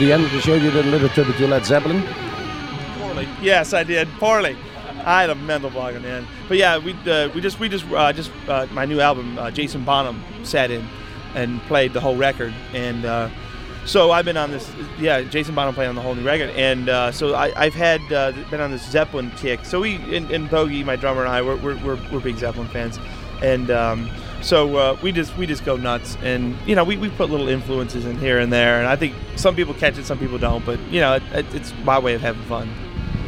The 0.00 0.14
end 0.14 0.24
of 0.24 0.32
the 0.32 0.40
show, 0.40 0.54
you 0.54 0.70
did 0.70 0.86
a 0.86 0.88
little 0.88 1.10
tribute 1.10 1.36
to 1.36 1.46
Led 1.46 1.66
Zeppelin. 1.66 2.02
Poorly. 2.96 3.28
Yes, 3.42 3.74
I 3.74 3.84
did. 3.84 4.08
Poorly. 4.12 4.56
I 5.04 5.20
had 5.20 5.28
a 5.28 5.34
mental 5.34 5.68
block 5.68 5.92
in 5.92 6.00
the 6.00 6.08
end. 6.08 6.26
But 6.48 6.56
yeah, 6.56 6.78
we 6.78 6.94
uh, 7.06 7.28
we 7.34 7.42
just 7.42 7.60
we 7.60 7.68
just 7.68 7.84
uh, 7.90 8.10
just 8.10 8.30
uh, 8.48 8.66
my 8.70 8.86
new 8.86 9.00
album. 9.00 9.38
Uh, 9.38 9.50
Jason 9.50 9.84
Bonham 9.84 10.24
sat 10.42 10.70
in 10.70 10.86
and 11.34 11.60
played 11.64 11.92
the 11.92 12.00
whole 12.00 12.16
record, 12.16 12.54
and 12.72 13.04
uh, 13.04 13.28
so 13.84 14.10
I've 14.10 14.24
been 14.24 14.38
on 14.38 14.50
this. 14.50 14.72
Yeah, 14.98 15.20
Jason 15.20 15.54
Bonham 15.54 15.74
played 15.74 15.88
on 15.88 15.96
the 15.96 16.00
whole 16.00 16.14
new 16.14 16.24
record, 16.24 16.48
and 16.56 16.88
uh, 16.88 17.12
so 17.12 17.34
I, 17.34 17.52
I've 17.62 17.74
had 17.74 18.00
been 18.08 18.62
on 18.62 18.70
this 18.70 18.90
Zeppelin 18.90 19.30
kick. 19.32 19.66
So 19.66 19.80
we 19.80 19.96
and, 20.16 20.30
and 20.30 20.48
Bogie, 20.48 20.82
my 20.82 20.96
drummer, 20.96 21.26
and 21.26 21.30
I, 21.30 21.42
we're, 21.42 21.56
we're, 21.56 21.76
we're, 21.84 22.10
we're 22.10 22.20
big 22.20 22.38
Zeppelin 22.38 22.68
fans, 22.68 22.98
and 23.42 23.70
um, 23.70 24.10
so 24.42 24.76
uh, 24.76 24.98
we 25.02 25.12
just 25.12 25.36
we 25.36 25.46
just 25.46 25.64
go 25.64 25.76
nuts, 25.76 26.16
and 26.22 26.56
you 26.66 26.74
know 26.74 26.84
we, 26.84 26.96
we 26.96 27.10
put 27.10 27.30
little 27.30 27.48
influences 27.48 28.04
in 28.04 28.18
here 28.18 28.38
and 28.38 28.52
there, 28.52 28.78
and 28.78 28.86
I 28.86 28.96
think 28.96 29.14
some 29.36 29.54
people 29.54 29.74
catch 29.74 29.98
it, 29.98 30.06
some 30.06 30.18
people 30.18 30.38
don't, 30.38 30.64
but 30.64 30.80
you 30.90 31.00
know 31.00 31.14
it, 31.14 31.22
it, 31.32 31.54
it's 31.54 31.72
my 31.84 31.98
way 31.98 32.14
of 32.14 32.20
having 32.20 32.42
fun. 32.44 32.68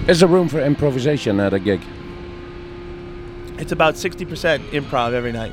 Is 0.08 0.20
there 0.20 0.28
room 0.28 0.48
for 0.48 0.60
improvisation 0.60 1.38
at 1.38 1.54
a 1.54 1.60
gig? 1.60 1.80
It's 3.58 3.70
about 3.70 3.94
60% 3.94 4.70
improv 4.70 5.12
every 5.12 5.30
night. 5.30 5.52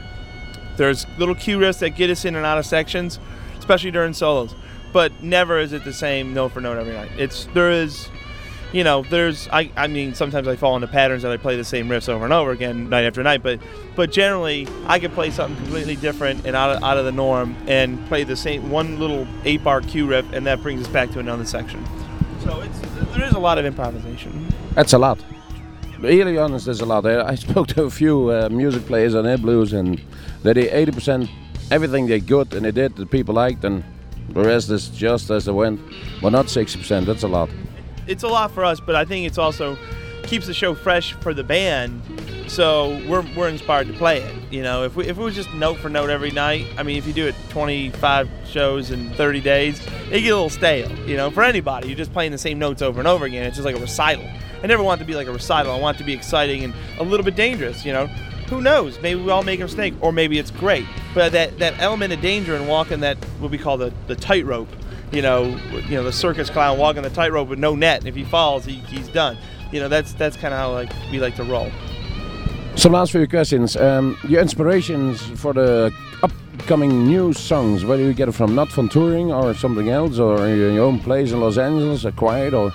There's 0.78 1.06
little 1.20 1.36
cue 1.36 1.60
riffs 1.60 1.78
that 1.80 1.92
get 1.92 2.10
us 2.10 2.26
in 2.26 2.36
and 2.36 2.44
out 2.44 2.58
of 2.58 2.66
sections, 2.66 3.20
especially 3.60 3.92
during 3.92 4.14
solos. 4.14 4.56
But 4.92 5.22
never 5.22 5.60
is 5.60 5.74
it 5.74 5.84
the 5.84 5.94
same 5.94 6.34
note 6.34 6.54
for 6.54 6.62
note 6.62 6.80
every 6.80 6.94
night. 6.94 7.12
It's 7.18 7.46
there 7.54 7.70
is, 7.70 8.10
you 8.72 8.84
know, 8.84 9.04
there's 9.04 9.48
I, 9.50 9.72
I 9.76 9.88
mean 9.88 10.14
sometimes 10.14 10.48
I 10.48 10.56
fall 10.56 10.76
into 10.76 10.88
patterns 10.88 11.24
and 11.24 11.34
I 11.34 11.38
play 11.38 11.56
the 11.56 11.64
same 11.64 11.88
riffs 11.88 12.10
over 12.10 12.24
and 12.24 12.34
over 12.34 12.52
again 12.52 12.90
night 12.90 13.06
after 13.06 13.24
night. 13.24 13.42
But 13.44 13.60
but 13.96 14.12
generally 14.12 14.68
I 14.88 15.00
can 15.00 15.12
play 15.12 15.32
something 15.32 15.62
completely 15.64 15.96
different 15.96 16.46
and 16.46 16.56
out 16.56 16.76
of, 16.76 16.84
out 16.84 16.98
of 16.98 17.06
the 17.06 17.12
norm 17.12 17.56
and 17.68 18.06
play 18.08 18.24
the 18.24 18.36
same 18.36 18.70
one 18.70 19.00
little 19.00 19.28
eight 19.44 19.64
bar 19.64 19.82
cue 19.82 20.08
riff 20.08 20.32
and 20.34 20.46
that 20.46 20.62
brings 20.62 20.82
us 20.82 20.88
back 20.88 21.12
to 21.12 21.20
another 21.20 21.46
section. 21.46 21.84
So 22.44 22.62
it's 22.62 22.80
there 23.16 23.26
is 23.26 23.34
a 23.34 23.40
lot 23.40 23.58
of 23.58 23.66
improvisation. 23.66 24.48
That's 24.76 24.94
a 24.94 24.98
lot. 24.98 25.20
Really 26.00 26.38
honest, 26.38 26.66
there's 26.66 26.80
a 26.80 26.86
lot. 26.86 27.06
I, 27.06 27.28
I 27.28 27.36
spoke 27.36 27.68
to 27.68 27.84
a 27.84 27.90
few 27.90 28.30
uh, 28.30 28.50
music 28.50 28.86
players 28.86 29.16
on 29.16 29.26
Air 29.26 29.38
Blues, 29.38 29.74
and 29.74 30.02
they 30.44 30.54
did 30.54 30.72
80% 30.72 31.30
everything 31.72 32.08
they 32.08 32.22
could, 32.22 32.54
and 32.54 32.66
they 32.66 32.72
did 32.72 32.96
that 32.96 33.12
people 33.12 33.36
liked, 33.36 33.64
and 33.66 33.84
the 34.30 34.42
rest 34.42 34.70
is 34.70 34.90
just 34.90 35.30
as 35.30 35.46
they 35.46 35.52
went. 35.52 35.80
But 36.22 36.30
not 36.30 36.46
60%. 36.46 37.06
That's 37.06 37.24
a 37.24 37.28
lot. 37.28 37.50
It's 38.10 38.24
a 38.24 38.28
lot 38.28 38.52
for 38.52 38.66
us, 38.66 38.80
but 38.80 38.96
I 38.96 39.06
think 39.06 39.28
it's 39.28 39.38
also 39.38 39.78
keeps 40.24 40.48
the 40.48 40.54
show 40.54 40.74
fresh 40.74 41.14
for 41.14 41.34
the 41.34 41.44
band. 41.44 42.02
So 42.48 43.00
we're, 43.08 43.24
we're 43.36 43.48
inspired 43.48 43.88
to 43.88 43.94
play 43.94 44.22
it. 44.22 44.36
You 44.52 44.64
know, 44.64 44.84
if 44.84 44.96
we 44.96 45.06
if 45.06 45.18
it 45.18 45.22
was 45.22 45.36
just 45.36 45.54
note 45.54 45.78
for 45.78 45.90
note 45.90 46.10
every 46.10 46.32
night, 46.32 46.66
I 46.78 46.84
mean, 46.84 46.98
if 46.98 47.06
you 47.06 47.14
do 47.14 47.28
it 47.28 47.36
25 47.50 48.28
shows 48.46 48.90
in 48.90 49.12
30 49.12 49.42
days, 49.42 49.80
it 50.12 50.22
get 50.22 50.32
a 50.32 50.36
little 50.36 50.50
stale. 50.50 50.92
You 51.08 51.16
know, 51.16 51.30
for 51.30 51.44
anybody, 51.44 51.88
you're 51.88 51.98
just 51.98 52.12
playing 52.12 52.32
the 52.32 52.40
same 52.40 52.58
notes 52.58 52.82
over 52.82 53.00
and 53.00 53.08
over 53.08 53.26
again. 53.26 53.46
It's 53.46 53.56
just 53.56 53.66
like 53.66 53.76
a 53.76 53.80
recital. 53.80 54.28
I 54.64 54.68
never 54.68 54.82
want 54.82 55.00
it 55.00 55.04
to 55.04 55.08
be 55.08 55.16
like 55.16 55.28
a 55.28 55.32
recital. 55.32 55.72
I 55.72 55.80
want 55.80 55.98
it 55.98 56.00
to 56.00 56.04
be 56.04 56.14
exciting 56.14 56.64
and 56.64 56.74
a 56.98 57.04
little 57.04 57.24
bit 57.24 57.36
dangerous. 57.36 57.86
You 57.86 57.94
know, 57.94 58.08
who 58.50 58.62
knows? 58.62 59.00
Maybe 59.00 59.22
we 59.22 59.30
all 59.30 59.44
make 59.44 59.60
a 59.60 59.64
mistake, 59.64 59.94
or 60.02 60.12
maybe 60.12 60.40
it's 60.40 60.52
great. 60.52 60.86
But 61.14 61.32
that 61.34 61.60
that 61.60 61.80
element 61.80 62.14
of 62.14 62.22
danger 62.22 62.56
in 62.56 62.66
walking 62.66 63.02
that 63.02 63.18
what 63.40 63.52
we 63.52 63.60
call 63.60 63.78
the 63.78 63.94
the 64.08 64.16
tightrope. 64.16 64.70
You 65.12 65.22
know, 65.22 65.58
you 65.88 65.96
know 65.96 66.04
the 66.04 66.14
circus 66.14 66.50
clown 66.50 66.78
walking 66.78 67.02
the 67.02 67.10
tightrope 67.10 67.50
with 67.50 67.60
no 67.60 67.76
net. 67.76 68.06
If 68.06 68.16
he 68.16 68.24
falls, 68.24 68.66
he, 68.66 68.76
he's 68.76 69.08
done. 69.08 69.38
You 69.72 69.80
know, 69.80 69.88
that's 69.88 70.14
that's 70.14 70.38
kind 70.38 70.54
of 70.54 70.60
how 70.60 70.72
like 70.72 70.92
we 71.12 71.20
like 71.20 71.36
to 71.38 71.44
roll. 71.44 71.72
Some 72.76 72.94
last 72.94 73.12
few 73.12 73.28
questions. 73.28 73.76
Um, 73.76 74.18
your 74.28 74.42
inspirations 74.42 75.22
for 75.22 75.54
the 75.54 75.94
upcoming 76.24 77.06
new 77.06 77.34
songs, 77.34 77.84
where 77.84 77.98
do 77.98 78.06
you 78.06 78.14
get 78.14 78.30
it 78.30 78.34
from? 78.34 78.56
Not 78.56 78.70
from 78.70 78.88
touring 78.88 79.32
or 79.32 79.54
something 79.54 79.90
else, 79.90 80.20
or 80.20 80.48
in 80.48 80.76
your 80.76 80.86
own 80.86 81.00
place 81.00 81.32
in 81.32 81.42
Los 81.42 81.58
Angeles, 81.58 82.06
acquired, 82.06 82.54
or 82.54 82.72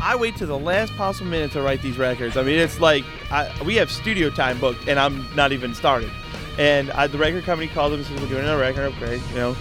I 0.00 0.16
wait 0.16 0.36
to 0.36 0.46
the 0.46 0.58
last 0.58 0.94
possible 0.96 1.30
minute 1.30 1.52
to 1.52 1.62
write 1.62 1.80
these 1.80 1.96
records. 1.96 2.36
I 2.36 2.42
mean, 2.42 2.58
it's 2.58 2.78
like 2.78 3.04
I, 3.30 3.50
we 3.64 3.76
have 3.76 3.90
studio 3.90 4.28
time 4.28 4.60
booked, 4.60 4.86
and 4.86 5.00
I'm 5.00 5.26
not 5.34 5.52
even 5.52 5.74
started. 5.74 6.10
And 6.58 6.90
I, 6.92 7.06
the 7.06 7.18
record 7.18 7.44
company 7.44 7.68
called 7.68 7.92
them 7.92 8.00
and 8.00 8.06
said, 8.06 8.20
"We're 8.20 8.28
doing 8.28 8.42
another 8.42 8.60
record, 8.60 8.92
okay, 8.96 9.16
you 9.30 9.34
know." 9.34 9.56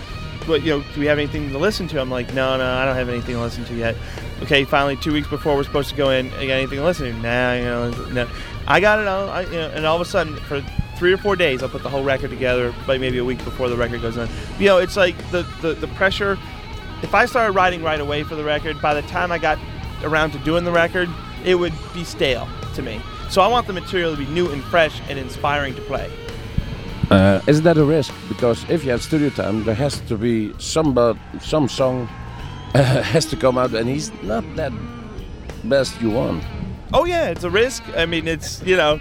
But 0.45 0.63
you 0.63 0.77
know, 0.77 0.85
do 0.93 0.99
we 0.99 1.05
have 1.05 1.17
anything 1.17 1.49
to 1.51 1.57
listen 1.57 1.87
to? 1.89 2.01
I'm 2.01 2.09
like, 2.09 2.33
no, 2.33 2.57
no, 2.57 2.65
I 2.65 2.85
don't 2.85 2.95
have 2.95 3.09
anything 3.09 3.35
to 3.35 3.41
listen 3.41 3.63
to 3.65 3.75
yet. 3.75 3.95
Okay, 4.41 4.65
finally, 4.65 4.97
two 4.97 5.13
weeks 5.13 5.27
before 5.27 5.55
we're 5.55 5.63
supposed 5.63 5.89
to 5.89 5.95
go 5.95 6.09
in, 6.09 6.27
I 6.33 6.47
got 6.47 6.53
anything 6.53 6.79
to 6.79 6.83
listen 6.83 7.13
to? 7.13 7.13
Nah, 7.21 7.53
you 7.53 7.63
know, 7.63 7.91
no. 8.09 8.29
I 8.67 8.79
got 8.79 8.99
it 8.99 9.07
all, 9.07 9.29
I, 9.29 9.41
you 9.41 9.51
know, 9.51 9.69
and 9.69 9.85
all 9.85 9.95
of 9.95 10.01
a 10.01 10.09
sudden, 10.09 10.35
for 10.35 10.61
three 10.97 11.13
or 11.13 11.17
four 11.17 11.35
days, 11.35 11.63
I'll 11.63 11.69
put 11.69 11.83
the 11.83 11.89
whole 11.89 12.03
record 12.03 12.29
together, 12.29 12.73
like 12.87 12.99
maybe 12.99 13.17
a 13.17 13.25
week 13.25 13.43
before 13.43 13.69
the 13.69 13.77
record 13.77 14.01
goes 14.01 14.17
on. 14.17 14.29
You 14.59 14.67
know, 14.67 14.77
it's 14.77 14.97
like 14.97 15.17
the, 15.31 15.43
the, 15.61 15.73
the 15.73 15.87
pressure. 15.89 16.37
If 17.01 17.13
I 17.13 17.25
started 17.25 17.53
writing 17.53 17.83
right 17.83 17.99
away 17.99 18.23
for 18.23 18.35
the 18.35 18.43
record, 18.43 18.81
by 18.81 18.93
the 18.93 19.01
time 19.03 19.31
I 19.31 19.37
got 19.37 19.59
around 20.03 20.31
to 20.31 20.39
doing 20.39 20.63
the 20.63 20.71
record, 20.71 21.09
it 21.43 21.55
would 21.55 21.73
be 21.93 22.03
stale 22.03 22.47
to 22.75 22.81
me. 22.81 23.01
So 23.29 23.41
I 23.41 23.47
want 23.47 23.67
the 23.67 23.73
material 23.73 24.11
to 24.11 24.17
be 24.17 24.31
new 24.31 24.49
and 24.49 24.63
fresh 24.63 25.01
and 25.09 25.17
inspiring 25.17 25.75
to 25.75 25.81
play. 25.81 26.11
Uh, 27.09 27.41
is 27.47 27.61
that 27.63 27.77
a 27.77 27.83
risk? 27.83 28.13
Because 28.27 28.67
if 28.69 28.83
you 28.83 28.91
have 28.91 29.01
studio 29.01 29.29
time, 29.29 29.63
there 29.63 29.75
has 29.75 29.99
to 30.01 30.17
be 30.17 30.53
some 30.59 30.93
but 30.93 31.17
some 31.41 31.67
song 31.67 32.07
has 32.73 33.25
to 33.27 33.35
come 33.35 33.57
out, 33.57 33.73
and 33.73 33.87
he's 33.89 34.11
not 34.23 34.43
that 34.55 34.71
best 35.63 35.99
you 36.01 36.11
want. 36.11 36.43
Oh 36.93 37.05
yeah, 37.05 37.29
it's 37.29 37.43
a 37.43 37.49
risk. 37.49 37.83
I 37.95 38.05
mean, 38.05 38.27
it's 38.27 38.61
you 38.63 38.75
know, 38.75 38.99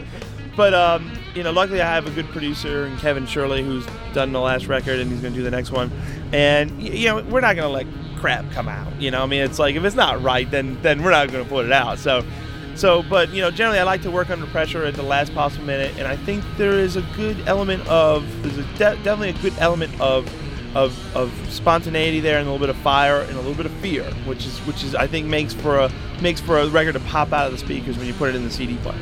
but 0.57 0.75
um, 0.75 1.11
you 1.35 1.43
know, 1.43 1.53
luckily 1.53 1.81
I 1.81 1.95
have 1.95 2.07
a 2.07 2.11
good 2.11 2.29
producer 2.29 2.85
and 2.85 2.99
Kevin 2.99 3.27
Shirley 3.27 3.63
who's 3.63 3.87
done 4.13 4.33
the 4.33 4.41
last 4.41 4.67
record 4.67 4.99
and 4.99 5.11
he's 5.11 5.21
going 5.21 5.33
to 5.33 5.39
do 5.39 5.45
the 5.45 5.51
next 5.51 5.71
one. 5.71 5.91
And 6.33 6.83
you 6.83 7.07
know, 7.09 7.23
we're 7.23 7.41
not 7.41 7.57
going 7.57 7.69
to 7.69 7.69
let 7.69 7.87
crap 8.21 8.51
come 8.53 8.69
out. 8.69 9.01
You 9.01 9.11
know, 9.11 9.23
I 9.23 9.27
mean, 9.27 9.43
it's 9.43 9.59
like 9.59 9.75
if 9.75 9.85
it's 9.85 9.97
not 9.97 10.23
right, 10.23 10.51
then 10.51 10.81
then 10.83 11.03
we're 11.03 11.11
not 11.11 11.31
going 11.31 11.45
to 11.45 11.51
put 11.51 11.67
it 11.67 11.73
out. 11.73 11.99
So. 11.99 12.25
So, 12.75 13.03
but 13.03 13.31
you 13.31 13.43
know, 13.43 13.51
generally 13.51 13.79
I 13.79 13.85
like 13.85 14.03
to 14.03 14.11
work 14.11 14.31
under 14.31 14.47
pressure 14.47 14.85
at 14.85 14.95
the 14.95 15.03
last 15.03 15.35
possible 15.35 15.65
minute, 15.65 15.95
and 15.99 16.07
I 16.07 16.17
think 16.17 16.45
there 16.57 16.79
is 16.79 16.97
a 16.97 17.03
good 17.17 17.37
element 17.47 17.87
of 17.87 18.25
there's 18.43 18.59
a 18.59 18.65
de- 18.75 19.03
definitely 19.03 19.31
a 19.31 19.43
good 19.43 19.55
element 19.59 19.99
of 20.01 20.33
of, 20.75 21.17
of 21.17 21.31
spontaneity 21.53 22.21
there 22.21 22.39
and 22.39 22.49
a 22.49 22.51
little 22.51 22.67
bit 22.67 22.75
of 22.75 22.81
fire 22.83 23.21
and 23.21 23.33
a 23.33 23.37
little 23.37 23.55
bit 23.55 23.67
of 23.67 23.73
fear, 23.73 24.05
which 24.25 24.47
is 24.47 24.59
which 24.61 24.83
is 24.85 24.95
I 24.95 25.07
think 25.07 25.27
makes 25.27 25.53
for 25.53 25.79
a 25.79 25.93
makes 26.23 26.41
for 26.41 26.59
a 26.59 26.69
record 26.69 26.95
to 26.95 27.01
pop 27.01 27.33
out 27.33 27.47
of 27.47 27.53
the 27.53 27.59
speakers 27.59 27.99
when 27.99 28.07
you 28.07 28.15
put 28.15 28.31
it 28.31 28.35
in 28.35 28.45
the 28.45 28.51
CD 28.51 28.77
player. 28.79 28.99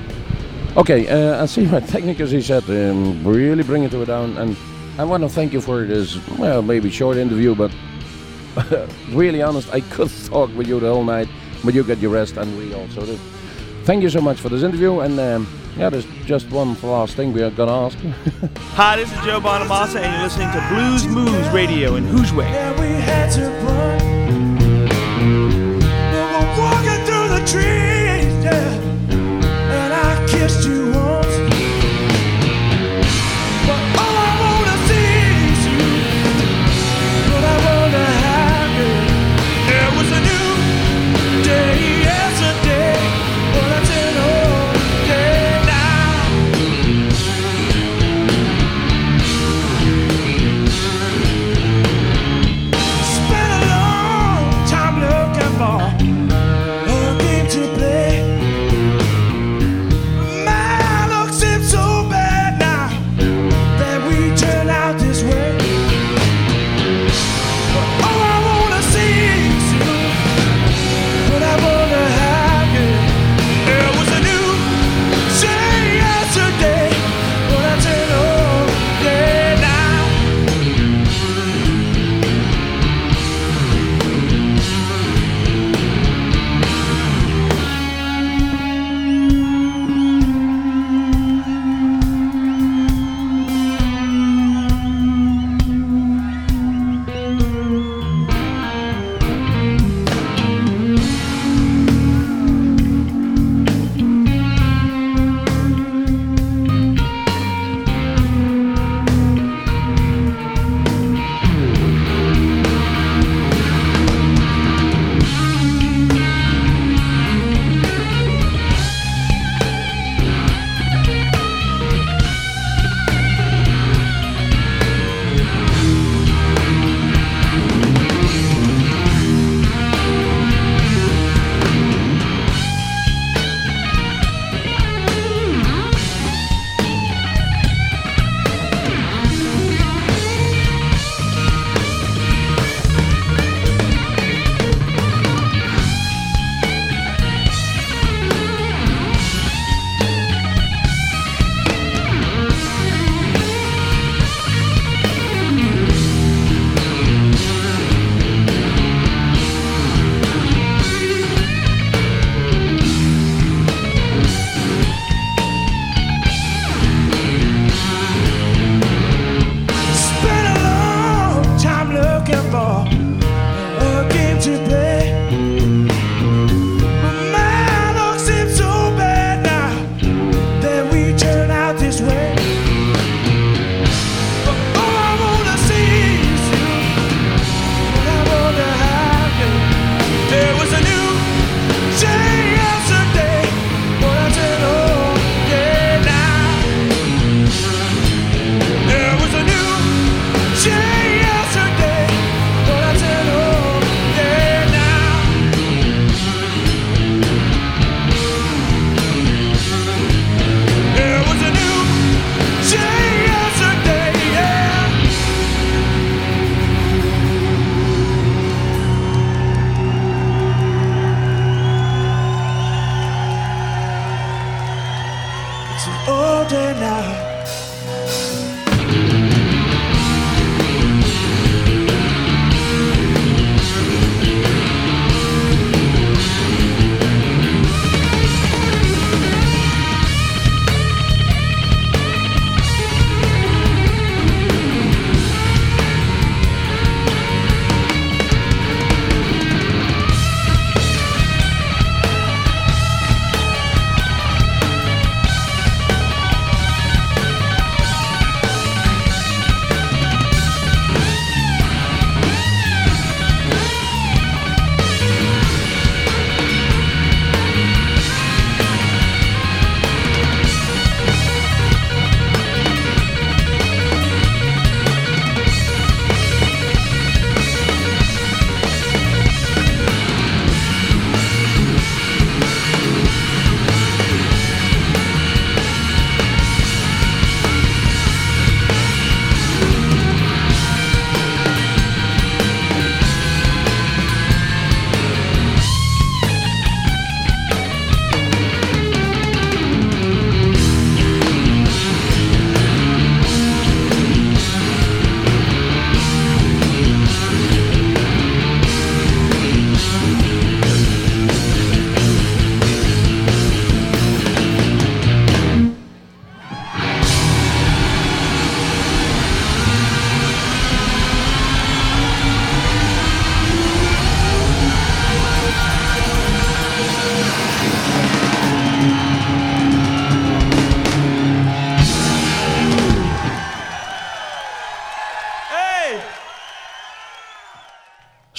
Okay, 0.77 1.09
uh, 1.09 1.43
I 1.43 1.47
see 1.47 1.67
my 1.67 1.81
technicals, 1.81 2.31
he 2.31 2.41
said, 2.41 2.63
um, 2.71 3.27
really 3.27 3.65
bring 3.65 3.83
it 3.83 3.91
to 3.91 4.03
it 4.03 4.07
down. 4.07 4.37
And 4.37 4.57
I 4.99 5.05
want 5.05 5.25
to 5.25 5.29
thank 5.29 5.53
you 5.53 5.61
for 5.61 5.85
this, 5.85 6.17
well, 6.39 6.63
maybe 6.63 6.91
short 6.91 7.17
interview, 7.17 7.57
but 7.57 7.73
really 9.11 9.43
honest, 9.43 9.69
I 9.75 9.81
could 9.81 10.11
talk 10.27 10.55
with 10.55 10.69
you 10.69 10.79
the 10.79 10.93
whole 10.93 11.03
night, 11.03 11.29
but 11.65 11.75
you 11.75 11.83
get 11.83 11.99
your 11.99 12.13
rest 12.13 12.37
and 12.37 12.57
we 12.57 12.73
also 12.73 13.05
do. 13.05 13.19
Thank 13.91 14.05
you 14.05 14.09
so 14.09 14.21
much 14.21 14.41
for 14.41 14.49
this 14.49 14.63
interview. 14.63 15.01
And 15.01 15.19
um, 15.19 15.49
yeah, 15.77 15.91
there's 15.91 16.07
just 16.25 16.49
one 16.53 16.81
last 16.81 17.17
thing 17.17 17.33
we 17.33 17.43
are 17.43 17.51
going 17.51 17.69
to 17.69 17.75
ask. 17.75 17.99
Hi, 18.77 18.95
this 18.95 19.13
is 19.13 19.19
Joe 19.25 19.41
Bonamassa, 19.41 20.01
and 20.01 20.13
you're 20.13 20.23
listening 20.23 20.49
to 20.53 20.65
Blues 20.69 21.09
Moose 21.09 21.53
Radio 21.53 21.97
in 21.97 22.07
Hoosier. 22.07 22.43
Yeah, 22.43 22.81
we 22.81 22.91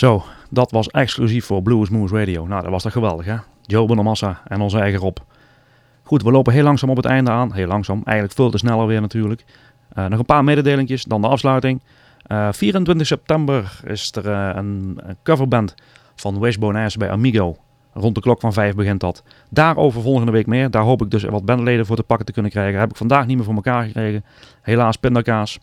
Zo, 0.02 0.24
dat 0.49 0.72
was 0.72 0.88
exclusief 0.88 1.45
voor 1.45 1.62
Blues 1.62 1.89
Moose 1.89 2.16
Radio. 2.16 2.47
Nou, 2.47 2.62
dat 2.62 2.72
was 2.72 2.84
toch 2.84 2.91
geweldig, 2.91 3.26
hè? 3.26 3.36
Joe 3.62 3.86
Bonamassa 3.88 4.41
en 4.47 4.62
onze 4.62 4.80
eigen 4.80 4.99
Rob. 4.99 5.18
Goed, 6.04 6.24
we 6.24 6.32
lopen 6.32 6.54
heel 6.54 6.64
langzaam 6.64 6.89
op 6.89 6.95
het 6.95 7.06
einde 7.06 7.32
aan. 7.32 7.54
Heel 7.54 7.68
langzaam, 7.68 8.02
eigenlijk 8.04 8.36
veel 8.36 8.49
te 8.49 8.58
snel 8.58 8.80
alweer 8.80 9.02
natuurlijk. 9.02 9.45
Eh, 9.93 10.06
nog 10.06 10.20
een 10.20 10.26
paar 10.26 10.43
mededelingjes, 10.43 11.04
dan 11.04 11.22
de 11.22 11.28
afsluiting. 11.28 11.82
Eh, 12.24 12.47
24 12.52 13.08
september 13.08 13.80
is 13.84 14.12
er 14.16 14.30
eh, 14.30 14.56
een, 14.56 14.99
een 15.04 15.18
coverband 15.24 15.76
van 16.16 16.39
Wishbone 16.39 16.84
Ass 16.84 16.97
bij 16.97 17.10
Amigo. 17.10 17.58
Rond 17.93 18.16
de 18.16 18.22
klok 18.22 18.39
van 18.39 18.54
5 18.54 18.76
begint 18.76 18.99
dat. 18.99 19.24
Daarover 19.49 20.02
volgende 20.02 20.32
week 20.32 20.47
meer. 20.47 20.72
Daar 20.72 20.84
hoop 20.84 21.02
ik 21.02 21.12
dus 21.12 21.24
wat 21.24 21.45
bandleden 21.45 21.86
voor 21.86 21.95
te 21.95 22.04
pakken 22.04 22.26
te 22.26 22.32
kunnen 22.32 22.52
krijgen. 22.52 22.80
Heb 22.80 22.89
ik 22.89 22.97
vandaag 22.97 23.26
niet 23.26 23.36
meer 23.36 23.45
voor 23.45 23.56
elkaar 23.56 23.84
gekregen. 23.84 24.26
Helaas 24.62 24.95
pindakaas. 24.95 25.60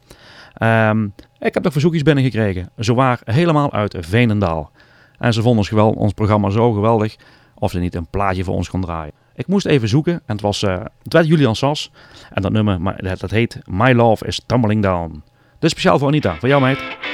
Ehm, 0.58 1.04
ik 1.38 1.54
heb 1.54 1.62
nog 1.62 1.72
verzoekjes 1.72 2.02
binnengekregen. 2.02 2.70
Zowaar 2.76 3.20
helemaal 3.24 3.72
uit 3.72 3.96
Veenendaal. 3.98 4.70
En 5.18 5.32
ze 5.32 5.42
vonden 5.42 5.58
ons, 5.58 5.96
ons 5.96 6.12
programma 6.12 6.50
zo 6.50 6.72
geweldig 6.72 7.16
of 7.54 7.70
ze 7.70 7.78
niet 7.78 7.94
een 7.94 8.06
plaatje 8.06 8.44
voor 8.44 8.54
ons 8.54 8.70
kon 8.70 8.80
draaien. 8.80 9.12
Ik 9.34 9.46
moest 9.46 9.66
even 9.66 9.88
zoeken 9.88 10.12
en 10.12 10.20
het 10.26 10.40
was 10.40 10.62
eh, 10.62 10.80
het 11.02 11.12
werd 11.12 11.26
Julian 11.26 11.56
Sas. 11.56 11.90
En 12.32 12.42
dat 12.42 12.52
nummer, 12.52 12.96
dat 13.18 13.30
heet 13.30 13.58
My 13.64 13.92
Love 13.92 14.26
is 14.26 14.42
Tumbling 14.46 14.82
Down. 14.82 15.22
Dus 15.58 15.70
speciaal 15.70 15.98
voor 15.98 16.08
Anita, 16.08 16.36
voor 16.38 16.48
jou 16.48 16.62
meid. 16.62 17.07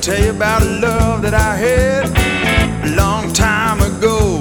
Tell 0.00 0.24
you 0.24 0.30
about 0.30 0.62
a 0.62 0.80
love 0.80 1.20
that 1.20 1.34
I 1.34 1.54
had 1.56 2.08
a 2.86 2.96
long 2.96 3.30
time 3.34 3.82
ago. 3.82 4.40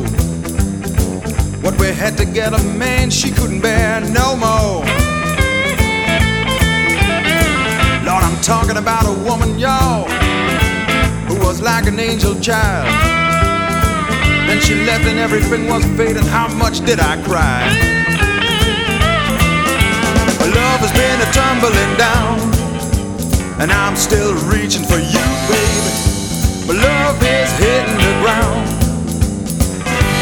What 1.59 1.77
we 1.77 1.87
had 1.87 2.15
together, 2.17 2.63
man, 2.77 3.09
she 3.09 3.29
couldn't 3.29 3.59
bear 3.59 3.99
no 3.99 4.37
more. 4.37 4.85
Lord, 8.07 8.23
I'm 8.23 8.39
talking 8.41 8.77
about 8.77 9.03
a 9.05 9.11
woman, 9.27 9.59
y'all, 9.59 10.07
who 11.27 11.35
was 11.45 11.61
like 11.61 11.87
an 11.87 11.99
angel 11.99 12.39
child. 12.39 12.87
Then 14.47 14.61
she 14.61 14.75
left 14.85 15.03
and 15.03 15.19
everything 15.19 15.67
was 15.67 15.83
fading. 15.97 16.23
How 16.23 16.47
much 16.47 16.85
did 16.85 17.01
I 17.01 17.21
cry? 17.23 17.67
Love 20.55 20.79
has 20.79 20.91
been 20.93 21.19
a 21.19 21.31
tumbling 21.33 21.97
down. 21.97 22.58
And 23.59 23.73
I'm 23.73 23.97
still 23.97 24.35
reaching 24.47 24.83
for 24.85 24.99
you, 24.99 25.25
baby. 25.51 25.91
My 26.65 26.75
love 26.79 27.21
is 27.21 27.51
hitting 27.59 27.97
the 27.97 28.13
ground. 28.23 28.69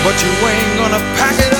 But 0.03 0.15
you 0.23 0.31
ain't 0.47 0.77
gonna 0.79 1.03
pack 1.17 1.37
it 1.45 1.56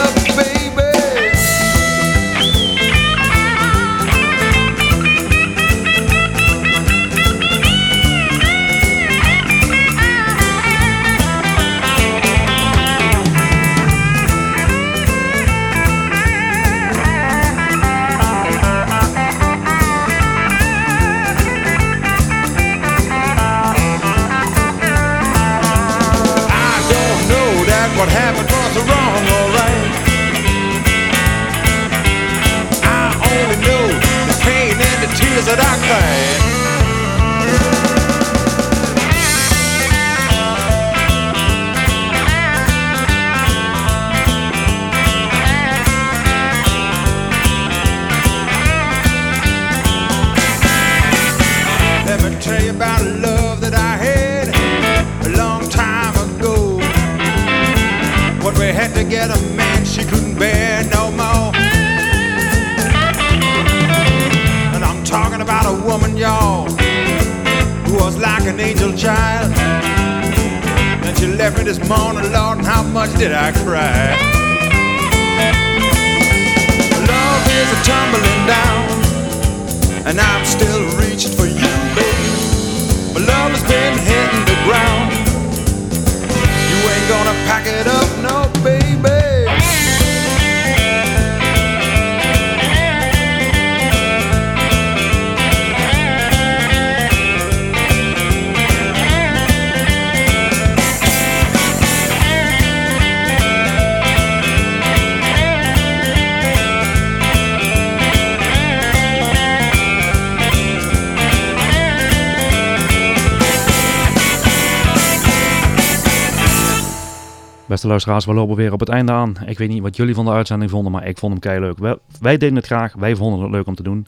Beste 117.77 117.91
luisteraars, 117.91 118.25
we 118.25 118.33
lopen 118.33 118.55
weer 118.55 118.73
op 118.73 118.79
het 118.79 118.89
einde 118.89 119.11
aan. 119.11 119.35
Ik 119.45 119.57
weet 119.57 119.69
niet 119.69 119.81
wat 119.81 119.95
jullie 119.95 120.15
van 120.15 120.25
de 120.25 120.31
uitzending 120.31 120.71
vonden, 120.71 120.91
maar 120.91 121.07
ik 121.07 121.17
vond 121.17 121.31
hem 121.31 121.41
kei 121.41 121.59
leuk. 121.59 121.77
Wij, 122.19 122.37
deden 122.37 122.55
het 122.55 122.65
graag, 122.65 122.93
wij 122.93 123.15
vonden 123.15 123.41
het 123.41 123.51
leuk 123.51 123.67
om 123.67 123.75
te 123.75 123.83
doen. 123.83 124.07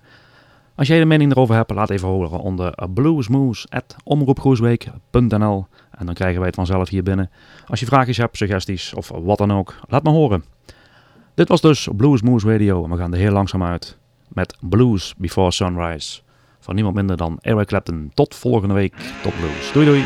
Als 0.76 0.88
jij 0.88 1.00
de 1.00 1.06
mening 1.06 1.32
erover 1.32 1.56
hebt, 1.56 1.72
laat 1.72 1.90
even 1.90 2.08
horen 2.08 2.40
onder 2.40 2.88
bluesmoose.omroepgroesweek.nl 2.94 5.66
en 5.92 6.06
dan 6.06 6.14
krijgen 6.14 6.38
wij 6.38 6.48
het 6.48 6.56
vanzelf 6.56 6.90
hier 6.90 7.04
binnen. 7.04 7.30
Als 7.68 7.80
je 7.80 7.86
vragen 7.86 8.16
hebt, 8.16 8.38
suggesties 8.38 8.94
of 8.94 9.12
wat 9.24 9.38
dan 9.38 9.54
ook, 9.54 9.76
laat 9.88 10.04
me 10.04 10.10
horen. 10.10 10.44
Dit 11.34 11.48
was 11.48 11.62
dus 11.62 11.88
Bluesmoose 11.96 12.52
Radio 12.52 12.84
en 12.84 12.90
we 12.90 12.98
gaan 12.98 13.14
er 13.14 13.20
heel 13.20 13.32
langzaam 13.32 13.64
uit 13.64 13.98
met 14.28 14.58
Blues 14.60 15.14
Before 15.18 15.52
Sunrise. 15.52 16.22
Van 16.60 16.76
niemand 16.76 16.96
minder 16.96 17.18
dan 17.18 17.38
Eric 17.42 17.68
Clapton. 17.68 18.12
Tot 18.14 18.36
volgende 18.36 18.74
week. 18.74 18.94
Tot 19.24 19.36
blues. 19.36 19.72
Doei 19.72 19.86
doei. 19.86 20.04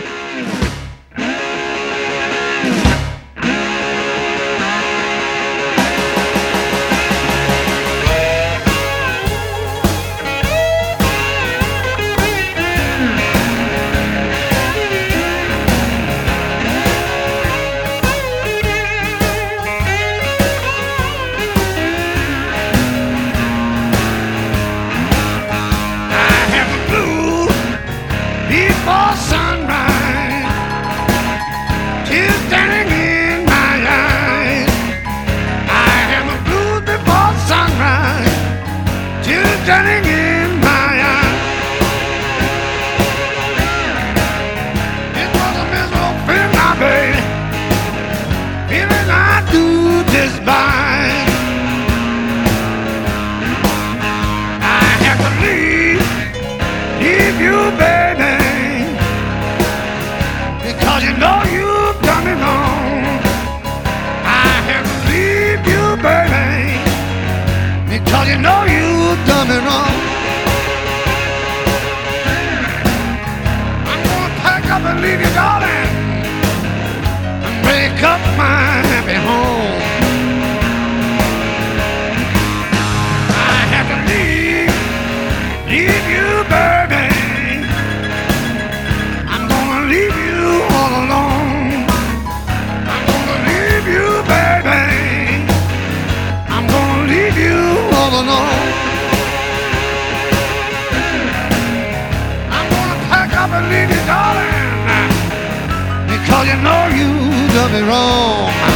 me 107.74 107.82
wrong. 107.82 108.73